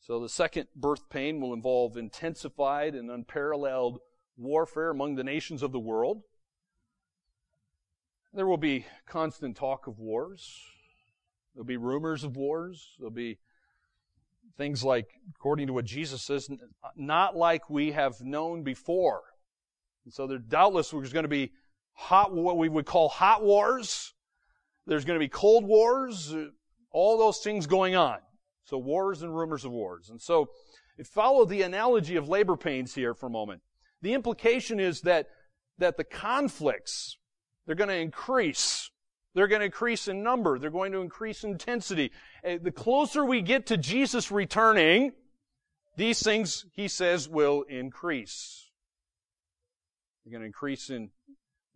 [0.00, 4.00] So the second birth pain will involve intensified and unparalleled
[4.36, 6.22] warfare among the nations of the world.
[8.32, 10.60] There will be constant talk of wars.
[11.54, 12.96] There'll be rumors of wars.
[12.98, 13.38] There'll be
[14.56, 16.48] things like, according to what Jesus says,
[16.96, 19.22] not like we have known before.
[20.04, 21.52] And so there doubtless there's going to be
[22.00, 24.14] hot, what we would call hot wars.
[24.86, 26.34] There's going to be cold wars,
[26.90, 28.18] all those things going on.
[28.64, 30.08] So wars and rumors of wars.
[30.10, 30.48] And so
[31.04, 33.60] follow the analogy of labor pains here for a moment.
[34.02, 35.26] The implication is that,
[35.78, 37.18] that the conflicts,
[37.66, 38.90] they're going to increase.
[39.34, 40.58] They're going to increase in number.
[40.58, 42.10] They're going to increase in intensity.
[42.44, 45.12] Uh, the closer we get to Jesus returning,
[45.96, 48.70] these things, he says, will increase.
[50.24, 51.10] They're going to increase in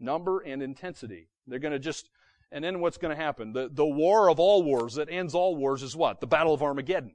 [0.05, 1.29] number and intensity.
[1.47, 2.11] They're going to just,
[2.53, 3.53] and then what's going to happen?
[3.53, 6.21] The, the war of all wars that ends all wars is what?
[6.21, 7.15] The Battle of Armageddon.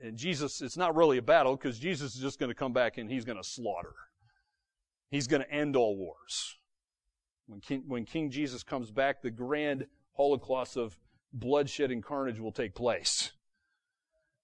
[0.00, 2.98] And Jesus, it's not really a battle because Jesus is just going to come back
[2.98, 3.94] and he's going to slaughter.
[5.10, 6.56] He's going to end all wars.
[7.46, 10.96] When King, when King Jesus comes back, the grand holocaust of
[11.32, 13.32] bloodshed and carnage will take place.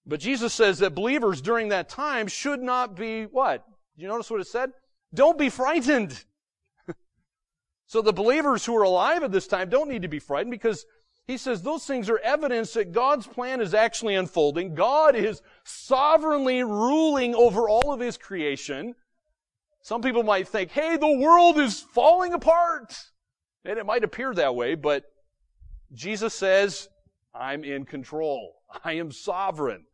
[0.07, 3.65] But Jesus says that believers during that time should not be what?
[3.97, 4.71] Did you notice what it said?
[5.13, 6.25] Don't be frightened.
[7.89, 10.85] So the believers who are alive at this time don't need to be frightened because
[11.27, 14.75] he says those things are evidence that God's plan is actually unfolding.
[14.75, 18.95] God is sovereignly ruling over all of his creation.
[19.81, 22.95] Some people might think, hey, the world is falling apart.
[23.65, 25.05] And it might appear that way, but
[25.93, 26.89] Jesus says,
[27.35, 28.57] I'm in control.
[28.85, 29.85] I am sovereign.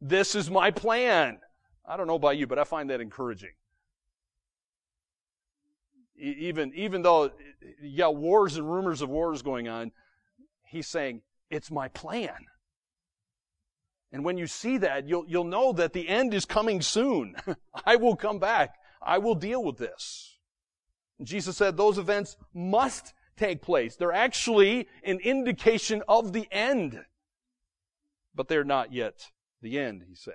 [0.00, 1.38] This is my plan.
[1.88, 3.52] I don't know about you, but I find that encouraging
[6.16, 7.30] even, even though
[7.80, 9.92] you got wars and rumors of wars going on,
[10.64, 12.46] he's saying, it's my plan.
[14.12, 17.34] And when you see that, you'll, you'll know that the end is coming soon.
[17.84, 18.76] I will come back.
[19.02, 20.38] I will deal with this.
[21.18, 23.96] And Jesus said those events must take place.
[23.96, 27.04] They're actually an indication of the end.
[28.34, 29.30] But they're not yet
[29.62, 30.34] the end, he says.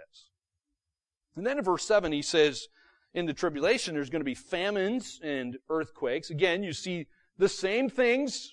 [1.36, 2.68] And then in verse 7, he says,
[3.14, 6.30] in the tribulation, there's going to be famines and earthquakes.
[6.30, 8.52] Again, you see the same things.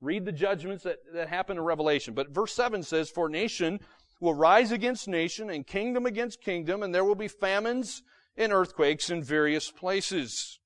[0.00, 2.14] Read the judgments that, that happen in Revelation.
[2.14, 3.80] But verse 7 says, For nation
[4.20, 8.02] will rise against nation and kingdom against kingdom, and there will be famines
[8.36, 10.60] and earthquakes in various places.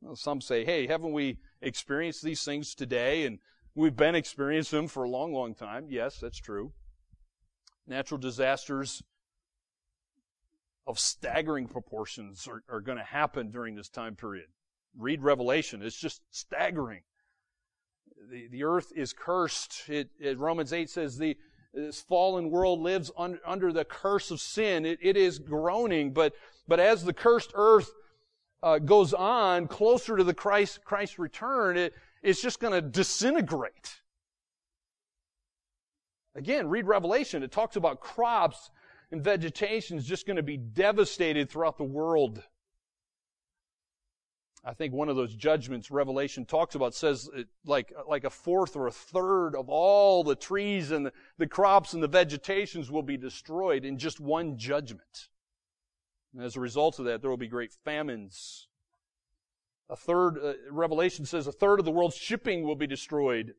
[0.00, 3.24] Well, some say, hey, haven't we experienced these things today?
[3.24, 3.38] And
[3.74, 5.86] we've been experiencing them for a long, long time.
[5.88, 6.72] Yes, that's true.
[7.86, 9.02] Natural disasters
[10.86, 14.46] of staggering proportions are, are going to happen during this time period.
[14.96, 15.82] Read Revelation.
[15.82, 17.02] It's just staggering.
[18.30, 19.88] the, the earth is cursed.
[19.88, 21.36] It, it, Romans 8 says the,
[21.72, 24.84] this fallen world lives un, under the curse of sin.
[24.84, 26.34] It, it is groaning, but,
[26.68, 27.90] but as the cursed earth
[28.62, 34.00] uh, goes on closer to the Christ, Christ's return, it, it's just going to disintegrate.
[36.34, 37.42] Again, read Revelation.
[37.42, 38.70] It talks about crops
[39.14, 42.42] and vegetation is just going to be devastated throughout the world.
[44.64, 47.30] I think one of those judgments Revelation talks about says
[47.64, 51.92] like, like a fourth or a third of all the trees and the, the crops
[51.92, 55.28] and the vegetations will be destroyed in just one judgment.
[56.34, 58.66] And as a result of that, there will be great famines.
[59.88, 63.54] A third, uh, Revelation says a third of the world's shipping will be destroyed.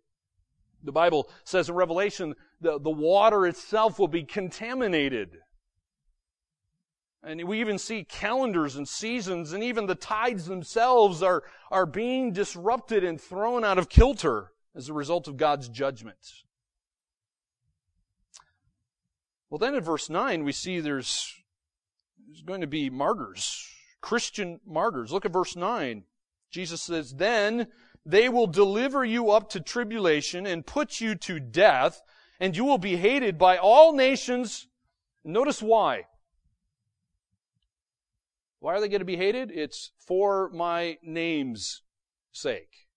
[0.84, 5.38] The Bible says in Revelation, the, the water itself will be contaminated.
[7.26, 12.32] And we even see calendars and seasons and even the tides themselves are, are being
[12.32, 16.44] disrupted and thrown out of kilter as a result of God's judgment.
[19.50, 21.34] Well, then in verse 9, we see there's,
[22.28, 23.68] there's going to be martyrs,
[24.02, 25.12] Christian martyrs.
[25.12, 26.04] Look at verse 9.
[26.52, 27.68] Jesus says, Then
[28.06, 32.04] they will deliver you up to tribulation and put you to death,
[32.40, 34.68] and you will be hated by all nations.
[35.24, 36.06] Notice why.
[38.66, 39.52] Why are they going to be hated?
[39.52, 41.84] It's for my name's
[42.32, 42.88] sake.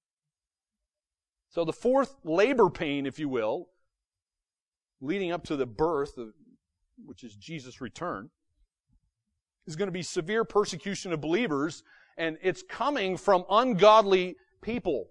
[1.50, 3.68] So the fourth labor pain, if you will,
[5.02, 6.28] leading up to the birth, of,
[7.04, 8.31] which is Jesus' return,
[9.66, 11.83] is going to be severe persecution of believers,
[12.16, 15.11] and it's coming from ungodly people.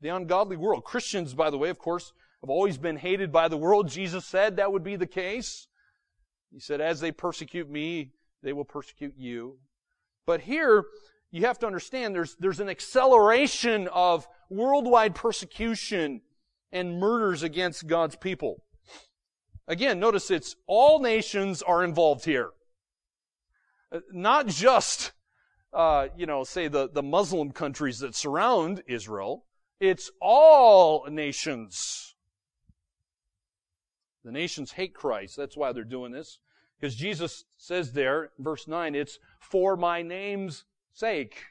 [0.00, 0.84] The ungodly world.
[0.84, 3.90] Christians, by the way, of course, have always been hated by the world.
[3.90, 5.68] Jesus said that would be the case.
[6.50, 8.12] He said, as they persecute me,
[8.42, 9.58] they will persecute you.
[10.26, 10.84] But here,
[11.30, 16.22] you have to understand there's, there's an acceleration of worldwide persecution
[16.72, 18.62] and murders against God's people.
[19.68, 22.50] Again, notice it's all nations are involved here.
[23.92, 25.12] Uh, not just,
[25.72, 29.44] uh, you know, say the, the Muslim countries that surround Israel.
[29.78, 32.14] It's all nations.
[34.24, 35.36] The nations hate Christ.
[35.36, 36.38] That's why they're doing this.
[36.80, 40.64] Because Jesus says there, verse 9, it's for my name's
[40.94, 41.42] sake.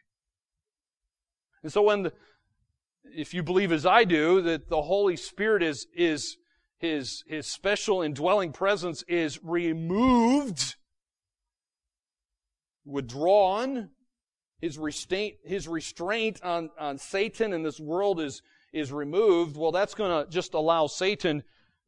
[1.62, 2.14] And so when, the,
[3.04, 6.38] if you believe as I do, that the Holy Spirit is, is,
[6.80, 10.76] his, his special indwelling presence is removed,
[12.86, 13.90] withdrawn,
[14.62, 18.42] his restraint, his restraint on, on Satan and this world is,
[18.74, 21.44] is removed, well, that's going to just allow Satan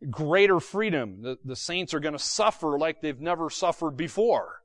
[0.10, 1.22] greater freedom.
[1.22, 4.62] The, the saints are going to suffer like they've never suffered before.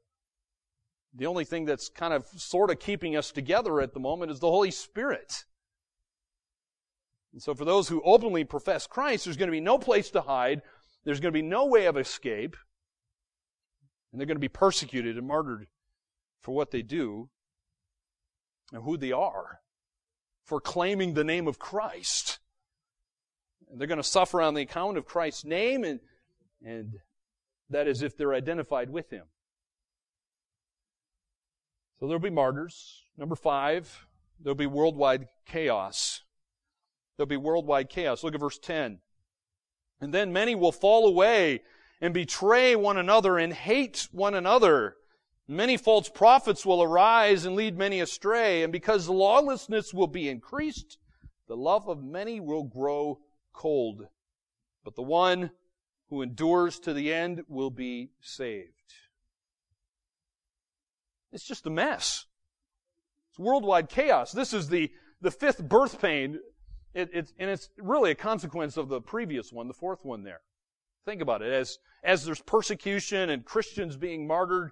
[1.15, 4.41] The only thing that's kind of sort of keeping us together at the moment is
[4.41, 5.45] the Holy Spirit.
[7.33, 10.23] And so for those who openly profess Christ, there's going to be no place to
[10.23, 10.63] hide.
[11.05, 12.57] There's going to be no way of escape.
[14.13, 15.67] And they're going to be persecuted and martyred
[16.43, 17.29] for what they do
[18.73, 19.61] and who they are
[20.45, 22.39] for claiming the name of Christ.
[23.79, 26.01] They're going to suffer on the account of Christ's name, and,
[26.65, 26.95] and
[27.71, 29.25] that is if they're identified with Him.
[31.99, 33.05] So there'll be martyrs.
[33.17, 34.07] Number five,
[34.41, 36.23] there'll be worldwide chaos.
[37.17, 38.23] There'll be worldwide chaos.
[38.23, 38.99] Look at verse 10.
[40.01, 41.63] And then many will fall away
[42.01, 44.97] and betray one another and hate one another.
[45.49, 48.63] Many false prophets will arise and lead many astray.
[48.63, 50.99] And because lawlessness will be increased,
[51.49, 53.21] the love of many will grow
[53.57, 54.07] cold,
[54.85, 55.51] but the one
[56.11, 58.71] who endures to the end will be saved.
[61.33, 62.27] It's just a mess.
[63.31, 64.31] It's worldwide chaos.
[64.31, 64.91] This is the,
[65.21, 66.39] the fifth birth pain,
[66.95, 70.41] it, it, and it's really a consequence of the previous one, the fourth one there.
[71.05, 71.53] Think about it.
[71.53, 74.71] As, as there's persecution and Christians being martyred,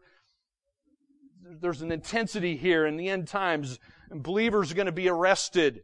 [1.61, 3.79] there's an intensity here in the end times.
[4.11, 5.83] And believers are going to be arrested.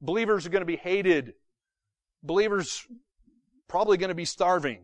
[0.00, 1.34] Believers are going to be hated
[2.24, 2.86] believers
[3.68, 4.80] probably going to be starving.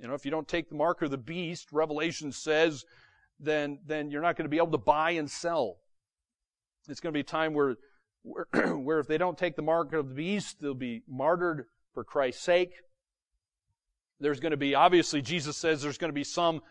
[0.00, 2.84] You know, if you don't take the mark of the beast, Revelation says,
[3.40, 5.76] then, then you're not going to be able to buy and sell.
[6.88, 7.76] It's going to be a time where,
[8.22, 12.04] where, where if they don't take the mark of the beast, they'll be martyred for
[12.04, 12.72] Christ's sake.
[14.20, 16.62] There's going to be, obviously, Jesus says there's going to be some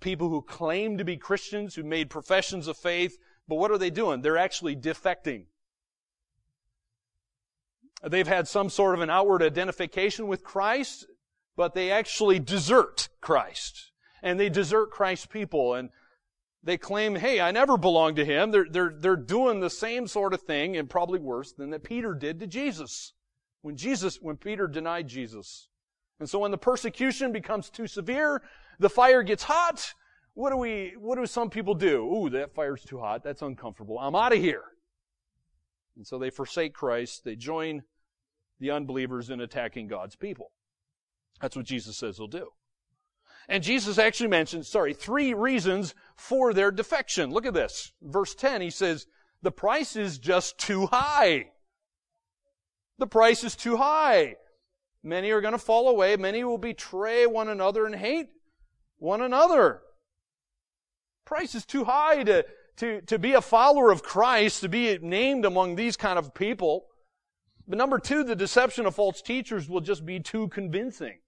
[0.00, 3.90] people who claim to be Christians, who made professions of faith, but what are they
[3.90, 4.20] doing?
[4.20, 5.44] They're actually defecting.
[8.06, 11.06] They've had some sort of an outward identification with Christ,
[11.56, 13.92] but they actually desert Christ.
[14.22, 15.74] And they desert Christ's people.
[15.74, 15.90] And
[16.64, 18.50] they claim, hey, I never belonged to him.
[18.50, 22.14] They're, they're, they're doing the same sort of thing, and probably worse, than that Peter
[22.14, 23.12] did to Jesus.
[23.62, 25.68] When Jesus, when Peter denied Jesus.
[26.18, 28.42] And so when the persecution becomes too severe,
[28.78, 29.94] the fire gets hot,
[30.34, 32.04] what do we, what do some people do?
[32.04, 33.22] Ooh, that fire's too hot.
[33.22, 33.98] That's uncomfortable.
[33.98, 34.64] I'm out of here.
[35.96, 37.24] And so they forsake Christ.
[37.24, 37.82] They join
[38.62, 40.52] the unbelievers in attacking God's people.
[41.40, 42.48] That's what Jesus says he'll do.
[43.48, 47.32] And Jesus actually mentions, sorry, three reasons for their defection.
[47.32, 47.92] Look at this.
[48.00, 49.06] Verse 10, he says,
[49.42, 51.50] the price is just too high.
[52.98, 54.36] The price is too high.
[55.02, 56.16] Many are going to fall away.
[56.16, 58.28] Many will betray one another and hate
[58.98, 59.82] one another.
[61.24, 62.46] Price is too high to,
[62.76, 66.86] to, to be a follower of Christ, to be named among these kind of people.
[67.72, 71.20] But number two, the deception of false teachers will just be too convincing.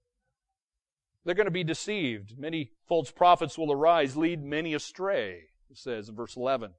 [1.25, 2.39] They're going to be deceived.
[2.39, 6.73] Many false prophets will arise, lead many astray, it says in verse 11.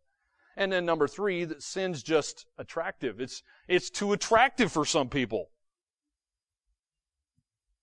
[0.55, 3.19] And then number three, that sin's just attractive.
[3.19, 5.49] It's, it's too attractive for some people.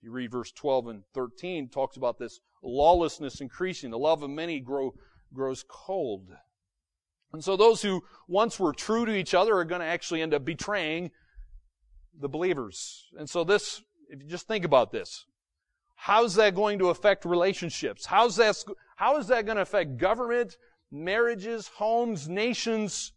[0.03, 3.91] You read verse 12 and 13, talks about this lawlessness increasing.
[3.91, 4.95] The love of many grow,
[5.35, 6.29] grows cold.
[7.33, 10.33] And so those who once were true to each other are going to actually end
[10.33, 11.11] up betraying
[12.19, 13.09] the believers.
[13.19, 15.27] And so this, if you just think about this,
[15.95, 18.07] how's that going to affect relationships?
[18.07, 18.63] How's that,
[18.97, 20.57] how is that going to affect government,
[20.91, 23.13] marriages, homes, nations?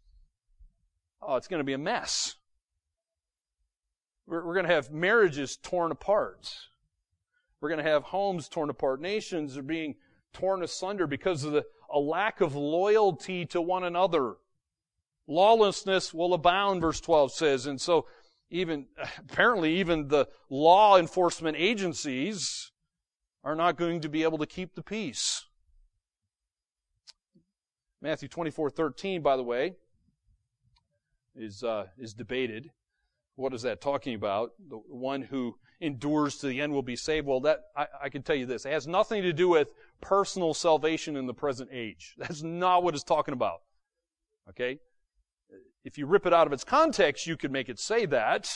[1.22, 2.36] Oh, it's going to be a mess.
[4.28, 6.50] We're, we're going to have marriages torn apart.
[7.62, 9.02] We're going to have homes torn apart.
[9.02, 9.96] Nations are being
[10.34, 14.36] torn asunder because of the, a lack of loyalty to one another.
[15.28, 17.66] Lawlessness will abound, verse 12 says.
[17.66, 18.06] And so
[18.50, 18.88] even,
[19.20, 22.72] apparently even the law enforcement agencies
[23.44, 25.46] are not going to be able to keep the peace.
[28.02, 29.76] Matthew 24, 13, by the way,
[31.36, 32.72] is, uh, is debated.
[33.36, 34.52] What is that talking about?
[34.70, 37.28] The one who endures to the end will be saved.
[37.28, 38.66] Well, that, I, I can tell you this.
[38.66, 39.70] It has nothing to do with
[40.02, 42.16] personal salvation in the present age.
[42.18, 43.62] That's not what it's talking about.
[44.50, 44.80] Okay?
[45.86, 48.52] If you rip it out of its context, you could make it say that.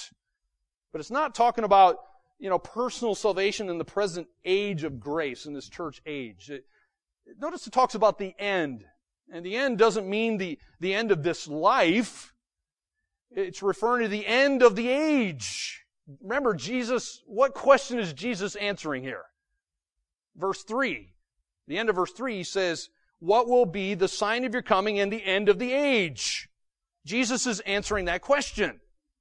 [0.91, 1.97] But it's not talking about,
[2.39, 6.49] you know, personal salvation in the present age of grace, in this church age.
[6.49, 6.65] It,
[7.39, 8.83] notice it talks about the end.
[9.31, 12.33] And the end doesn't mean the, the end of this life.
[13.29, 15.85] It's referring to the end of the age.
[16.23, 19.25] Remember, Jesus, what question is Jesus answering here?
[20.35, 21.13] Verse 3.
[21.67, 24.99] The end of verse 3 he says, What will be the sign of your coming
[24.99, 26.48] and the end of the age?
[27.05, 28.79] Jesus is answering that question.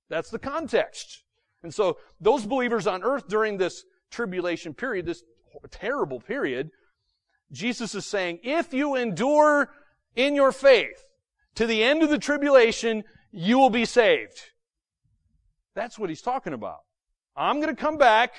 [0.08, 1.22] That's the context.
[1.62, 5.22] And so those believers on earth during this tribulation period, this
[5.70, 6.70] terrible period,
[7.52, 9.70] Jesus is saying, if you endure
[10.16, 11.04] in your faith
[11.54, 14.38] to the end of the tribulation, you will be saved.
[15.74, 16.78] That's what he's talking about.
[17.36, 18.32] I'm going to come back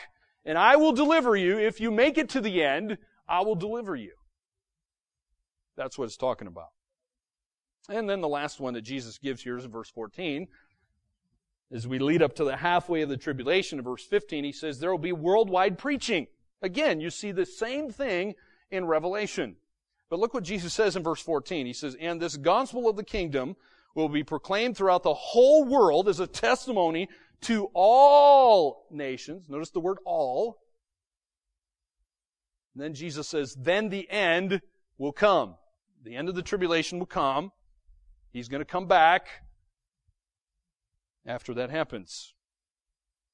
[0.45, 1.57] and I will deliver you.
[1.57, 4.13] If you make it to the end, I will deliver you.
[5.77, 6.69] That's what it's talking about.
[7.89, 10.47] And then the last one that Jesus gives here is in verse 14.
[11.71, 14.79] As we lead up to the halfway of the tribulation, in verse 15, he says
[14.79, 16.27] there will be worldwide preaching.
[16.61, 18.35] Again, you see the same thing
[18.71, 19.55] in Revelation.
[20.09, 21.65] But look what Jesus says in verse 14.
[21.65, 23.55] He says, And this gospel of the kingdom
[23.95, 27.07] will be proclaimed throughout the whole world as a testimony
[27.41, 29.49] to all nations.
[29.49, 30.59] Notice the word all.
[32.73, 34.61] And then Jesus says, then the end
[34.97, 35.55] will come.
[36.03, 37.51] The end of the tribulation will come.
[38.31, 39.27] He's going to come back
[41.25, 42.33] after that happens.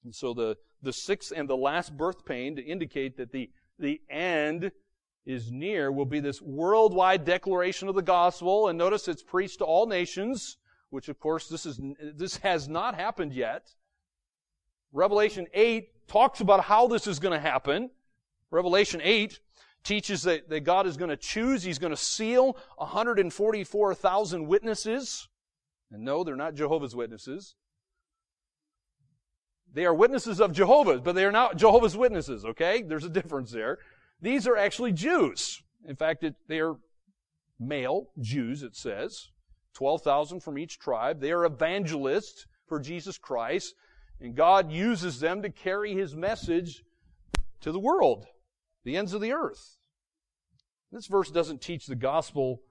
[0.03, 4.01] And so the, the sixth and the last birth pain to indicate that the, the
[4.09, 4.71] end
[5.25, 8.67] is near will be this worldwide declaration of the gospel.
[8.67, 10.57] And notice it's preached to all nations,
[10.91, 11.79] which of course this is,
[12.15, 13.67] this has not happened yet.
[14.93, 17.89] Revelation 8 talks about how this is going to happen.
[18.51, 19.39] Revelation 8
[19.85, 25.29] teaches that, that God is going to choose, He's going to seal 144,000 witnesses.
[25.91, 27.55] And no, they're not Jehovah's Witnesses.
[29.71, 32.81] They are witnesses of Jehovah's, but they are not Jehovah's Witnesses, okay?
[32.81, 33.77] There's a difference there.
[34.21, 35.61] These are actually Jews.
[35.87, 36.75] In fact, it, they are
[37.59, 39.29] male Jews, it says.
[39.73, 41.19] 12,000 from each tribe.
[41.19, 43.75] They are evangelists for Jesus Christ.
[44.21, 46.83] And God uses them to carry His message
[47.61, 48.25] to the world,
[48.85, 49.74] the ends of the earth.
[50.95, 52.61] This verse doesn't teach the gospel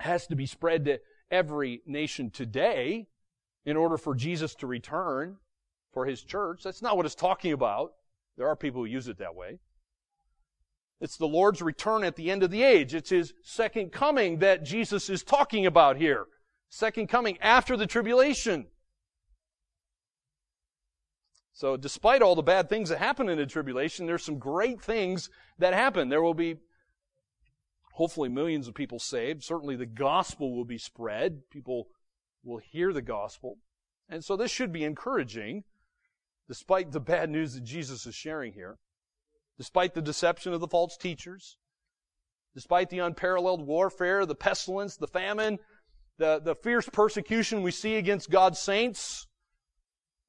[0.00, 3.08] has to be spread to every nation today
[3.66, 5.36] in order for Jesus to return
[5.92, 6.62] for His church.
[6.64, 7.92] That's not what it's talking about.
[8.38, 9.58] There are people who use it that way.
[10.98, 12.94] It's the Lord's return at the end of the age.
[12.94, 16.24] It's His second coming that Jesus is talking about here.
[16.70, 18.66] Second coming after the tribulation.
[21.52, 25.28] So despite all the bad things that happen in the tribulation, there's some great things
[25.58, 26.08] that happen.
[26.08, 26.56] There will be
[27.96, 29.42] hopefully millions of people saved.
[29.42, 31.48] Certainly the gospel will be spread.
[31.50, 31.88] People
[32.44, 33.56] will hear the gospel.
[34.08, 35.64] And so this should be encouraging,
[36.46, 38.76] despite the bad news that Jesus is sharing here,
[39.56, 41.56] despite the deception of the false teachers,
[42.54, 45.58] despite the unparalleled warfare, the pestilence, the famine,
[46.18, 49.26] the, the fierce persecution we see against God's saints,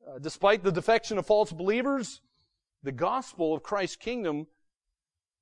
[0.07, 2.22] uh, despite the defection of false believers,
[2.82, 4.47] the gospel of Christ's kingdom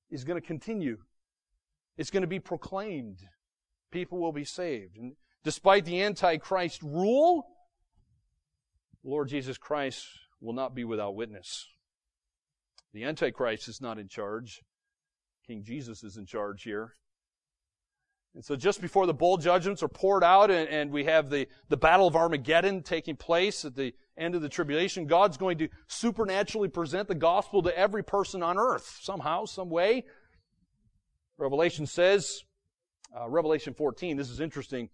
[0.09, 0.97] is going to continue.
[1.97, 3.19] It's going to be proclaimed.
[3.91, 4.97] People will be saved.
[4.97, 7.45] And despite the Antichrist rule,
[9.03, 10.05] Lord Jesus Christ
[10.41, 11.67] will not be without witness.
[12.93, 14.61] The Antichrist is not in charge.
[15.47, 16.93] King Jesus is in charge here.
[18.33, 21.47] And so just before the bowl judgments are poured out and, and, we have the,
[21.69, 25.69] the battle of Armageddon taking place at the end of the tribulation, God's going to
[25.87, 30.03] supernaturally present the gospel to every person on earth, somehow, some way.
[31.37, 32.43] Revelation says,
[33.15, 34.89] uh, Revelation 14, this is interesting.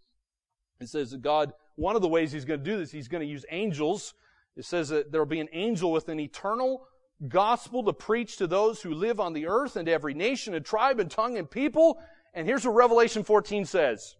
[0.79, 3.21] It says that God, one of the ways He's going to do this, He's going
[3.21, 4.13] to use angels.
[4.55, 6.87] It says that there will be an angel with an eternal
[7.27, 10.65] gospel to preach to those who live on the earth and to every nation and
[10.65, 12.01] tribe and tongue and people.
[12.33, 14.15] And here's what Revelation 14 says.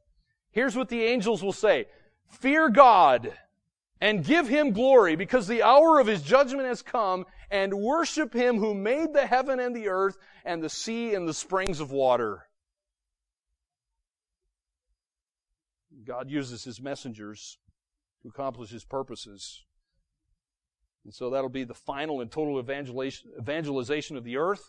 [0.51, 1.87] Here's what the angels will say.
[2.27, 3.33] Fear God
[4.01, 8.57] and give him glory because the hour of his judgment has come and worship him
[8.57, 12.47] who made the heaven and the earth and the sea and the springs of water.
[16.03, 17.59] God uses his messengers
[18.23, 19.63] to accomplish his purposes.
[21.03, 24.63] And so that'll be the final and total evangelization of the earth.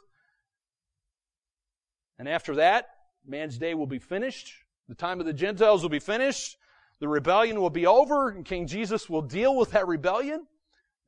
[2.18, 2.88] And after that,
[3.26, 4.52] man's day will be finished.
[4.88, 6.58] The time of the Gentiles will be finished.
[7.02, 10.46] The rebellion will be over, and King Jesus will deal with that rebellion.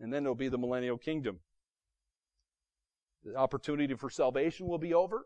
[0.01, 1.39] And then there'll be the millennial kingdom.
[3.23, 5.25] The opportunity for salvation will be over.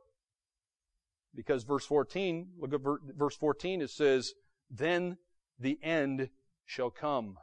[1.34, 2.80] Because verse 14, look at
[3.16, 4.34] verse 14, it says,
[4.70, 5.16] Then
[5.58, 6.28] the end
[6.66, 7.38] shall come.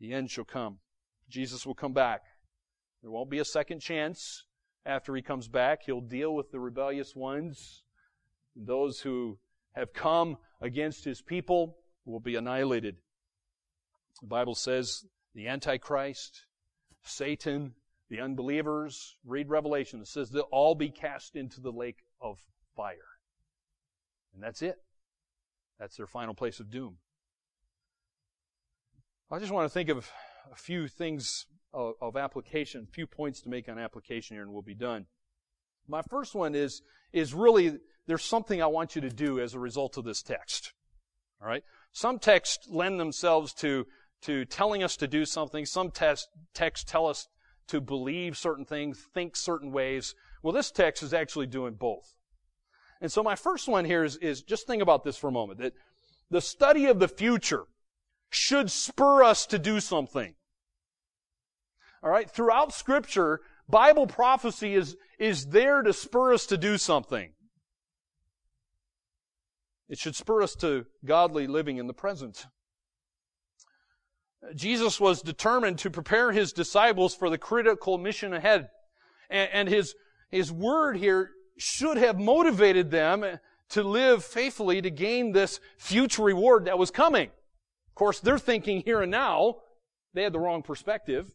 [0.00, 0.78] The end shall come.
[1.28, 2.22] Jesus will come back.
[3.02, 4.42] There won't be a second chance
[4.84, 5.82] after he comes back.
[5.86, 7.84] He'll deal with the rebellious ones.
[8.56, 9.38] Those who
[9.76, 12.96] have come against his people will be annihilated.
[14.22, 15.04] The Bible says
[15.34, 16.46] the Antichrist,
[17.04, 17.74] Satan,
[18.08, 20.00] the unbelievers, read Revelation.
[20.00, 22.38] It says they'll all be cast into the lake of
[22.74, 22.96] fire.
[24.34, 24.78] And that's it.
[25.78, 26.96] That's their final place of doom.
[29.30, 30.10] I just want to think of
[30.50, 34.62] a few things of, application, a few points to make on application here, and we'll
[34.62, 35.06] be done.
[35.88, 36.82] My first one is,
[37.12, 40.72] is really, there's something I want you to do as a result of this text.
[41.40, 41.62] All right?
[41.92, 43.86] Some texts lend themselves to,
[44.22, 45.64] to telling us to do something.
[45.66, 47.28] Some text, texts tell us
[47.68, 50.14] to believe certain things, think certain ways.
[50.42, 52.14] Well, this text is actually doing both.
[53.00, 55.60] And so my first one here is, is just think about this for a moment,
[55.60, 55.74] that
[56.30, 57.64] the study of the future
[58.30, 60.34] should spur us to do something.
[62.02, 62.30] All right?
[62.30, 67.32] Throughout scripture, Bible prophecy is, is there to spur us to do something.
[69.88, 72.46] It should spur us to godly living in the present.
[74.54, 78.68] Jesus was determined to prepare his disciples for the critical mission ahead.
[79.30, 79.94] And, and his,
[80.30, 83.24] his word here should have motivated them
[83.70, 87.28] to live faithfully to gain this future reward that was coming.
[87.28, 89.56] Of course, they're thinking here and now.
[90.14, 91.30] They had the wrong perspective.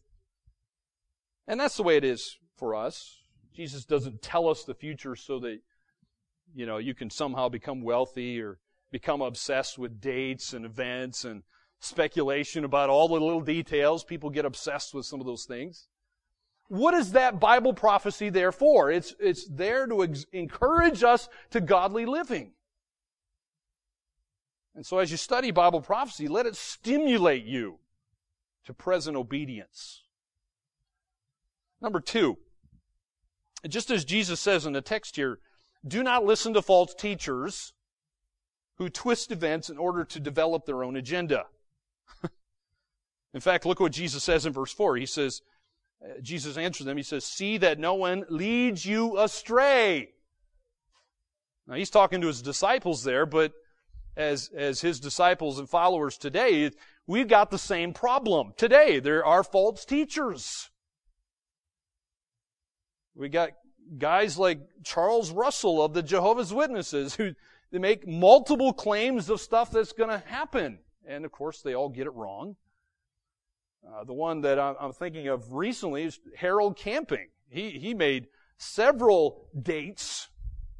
[1.46, 3.22] And that's the way it is for us.
[3.54, 5.58] Jesus doesn't tell us the future so that,
[6.54, 8.58] you know, you can somehow become wealthy or
[8.90, 11.42] become obsessed with dates and events and
[11.80, 14.04] speculation about all the little details.
[14.04, 15.88] People get obsessed with some of those things.
[16.68, 18.90] What is that Bible prophecy there for?
[18.90, 22.52] It's, it's there to ex- encourage us to godly living.
[24.74, 27.78] And so as you study Bible prophecy, let it stimulate you
[28.64, 30.01] to present obedience.
[31.82, 32.38] Number two,
[33.68, 35.40] just as Jesus says in the text here,
[35.86, 37.72] do not listen to false teachers
[38.76, 41.46] who twist events in order to develop their own agenda.
[43.34, 44.96] in fact, look what Jesus says in verse 4.
[44.96, 45.42] He says,
[46.02, 50.10] uh, Jesus answers them, he says, See that no one leads you astray.
[51.66, 53.52] Now he's talking to his disciples there, but
[54.16, 56.70] as, as his disciples and followers today,
[57.08, 58.52] we've got the same problem.
[58.56, 60.70] Today, there are false teachers.
[63.14, 63.50] We got
[63.98, 67.32] guys like Charles Russell of the Jehovah's Witnesses who
[67.70, 70.78] they make multiple claims of stuff that's going to happen.
[71.06, 72.56] And of course, they all get it wrong.
[73.86, 77.28] Uh, the one that I'm thinking of recently is Harold Camping.
[77.48, 80.28] He, he made several dates,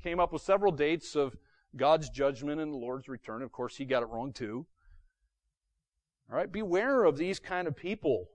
[0.02, 1.36] came up with several dates of
[1.76, 3.42] God's judgment and the Lord's return.
[3.42, 4.66] Of course, he got it wrong too.
[6.30, 8.28] All right, beware of these kind of people.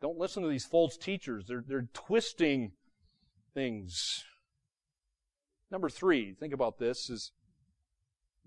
[0.00, 1.46] Don't listen to these false teachers.
[1.46, 2.72] They're, they're twisting
[3.54, 4.24] things.
[5.70, 7.32] Number three, think about this, is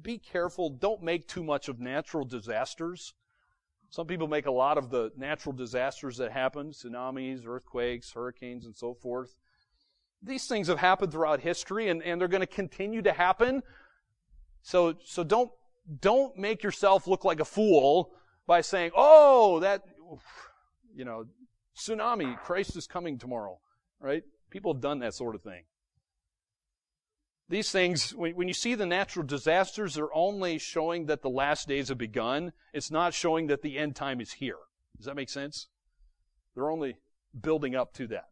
[0.01, 0.69] be careful.
[0.69, 3.13] Don't make too much of natural disasters.
[3.89, 8.75] Some people make a lot of the natural disasters that happen, tsunamis, earthquakes, hurricanes, and
[8.75, 9.35] so forth.
[10.21, 13.63] These things have happened throughout history and, and they're going to continue to happen.
[14.63, 15.51] So, so don't,
[16.01, 18.11] don't make yourself look like a fool
[18.47, 19.83] by saying, oh, that,
[20.95, 21.25] you know,
[21.77, 23.59] tsunami, Christ is coming tomorrow,
[23.99, 24.23] right?
[24.49, 25.63] People have done that sort of thing.
[27.47, 31.89] These things, when, you see the natural disasters, they're only showing that the last days
[31.89, 32.53] have begun.
[32.73, 34.57] It's not showing that the end time is here.
[34.97, 35.67] Does that make sense?
[36.55, 36.97] They're only
[37.39, 38.29] building up to that.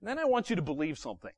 [0.00, 1.32] And then I want you to believe something.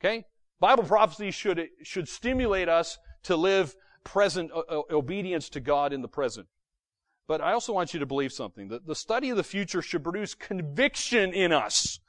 [0.00, 0.24] Okay?
[0.58, 6.08] Bible prophecy should, should stimulate us to live present uh, obedience to God in the
[6.08, 6.48] present.
[7.28, 8.68] But I also want you to believe something.
[8.68, 12.00] That the study of the future should produce conviction in us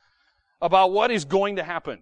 [0.64, 2.02] about what is going to happen.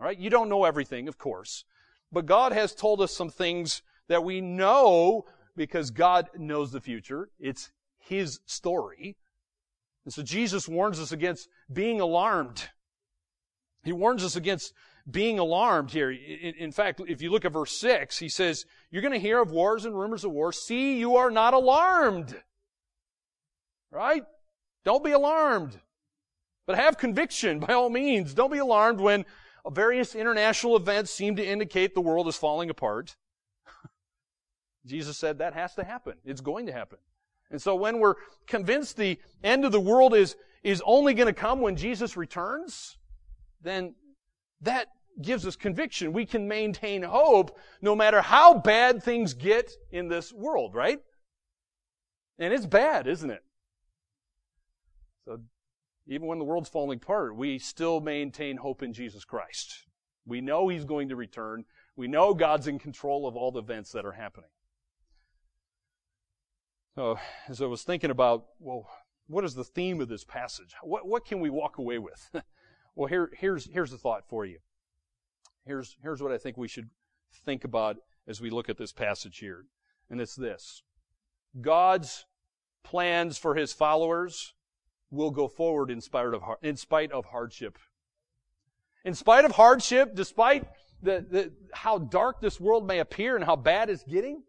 [0.00, 0.18] All right?
[0.18, 1.64] You don't know everything, of course.
[2.10, 5.26] But God has told us some things that we know
[5.56, 7.30] because God knows the future.
[7.38, 9.16] It's His story.
[10.04, 12.68] And so Jesus warns us against being alarmed.
[13.84, 14.72] He warns us against
[15.08, 16.10] being alarmed here.
[16.10, 19.52] In, fact, if you look at verse 6, he says, You're going to hear of
[19.52, 20.52] wars and rumors of war.
[20.52, 22.34] See, you are not alarmed.
[23.92, 24.24] Right?
[24.84, 25.78] Don't be alarmed.
[26.66, 28.34] But have conviction by all means.
[28.34, 29.24] Don't be alarmed when
[29.68, 33.16] various international events seem to indicate the world is falling apart.
[34.86, 36.14] Jesus said that has to happen.
[36.24, 36.98] It's going to happen.
[37.50, 38.14] And so when we're
[38.46, 42.96] convinced the end of the world is, is only going to come when Jesus returns,
[43.62, 43.94] then
[44.60, 44.86] that
[45.20, 46.12] gives us conviction.
[46.12, 51.00] We can maintain hope no matter how bad things get in this world, right?
[52.38, 53.42] And it's bad, isn't it?
[55.26, 55.40] So
[56.10, 59.86] even when the world's falling apart, we still maintain hope in Jesus Christ.
[60.26, 61.64] We know He's going to return.
[61.94, 64.50] We know God's in control of all the events that are happening.
[66.96, 67.16] So,
[67.48, 68.90] as I was thinking about, well,
[69.28, 70.74] what is the theme of this passage?
[70.82, 72.28] What, what can we walk away with?
[72.96, 74.58] well, here, here's, here's the thought for you.
[75.64, 76.90] Here's, here's what I think we should
[77.44, 79.64] think about as we look at this passage here.
[80.10, 80.82] And it's this.
[81.60, 82.24] God's
[82.82, 84.54] plans for his followers
[85.10, 87.78] will go forward in spite of, in spite of hardship.
[89.04, 90.66] In spite of hardship, despite
[91.02, 94.42] the, the, how dark this world may appear and how bad it's getting,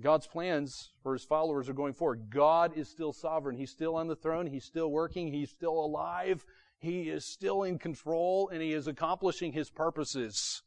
[0.00, 2.30] God's plans for his followers are going forward.
[2.30, 3.56] God is still sovereign.
[3.56, 4.46] He's still on the throne.
[4.46, 5.30] He's still working.
[5.30, 6.44] He's still alive.
[6.78, 10.62] He is still in control and he is accomplishing his purposes.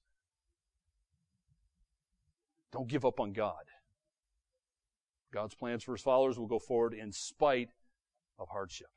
[2.71, 3.63] Don't give up on God.
[5.33, 7.69] God's plans for his followers will go forward in spite
[8.39, 8.89] of hardship.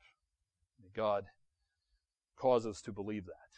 [0.81, 1.25] May God
[2.37, 3.49] cause us to believe that.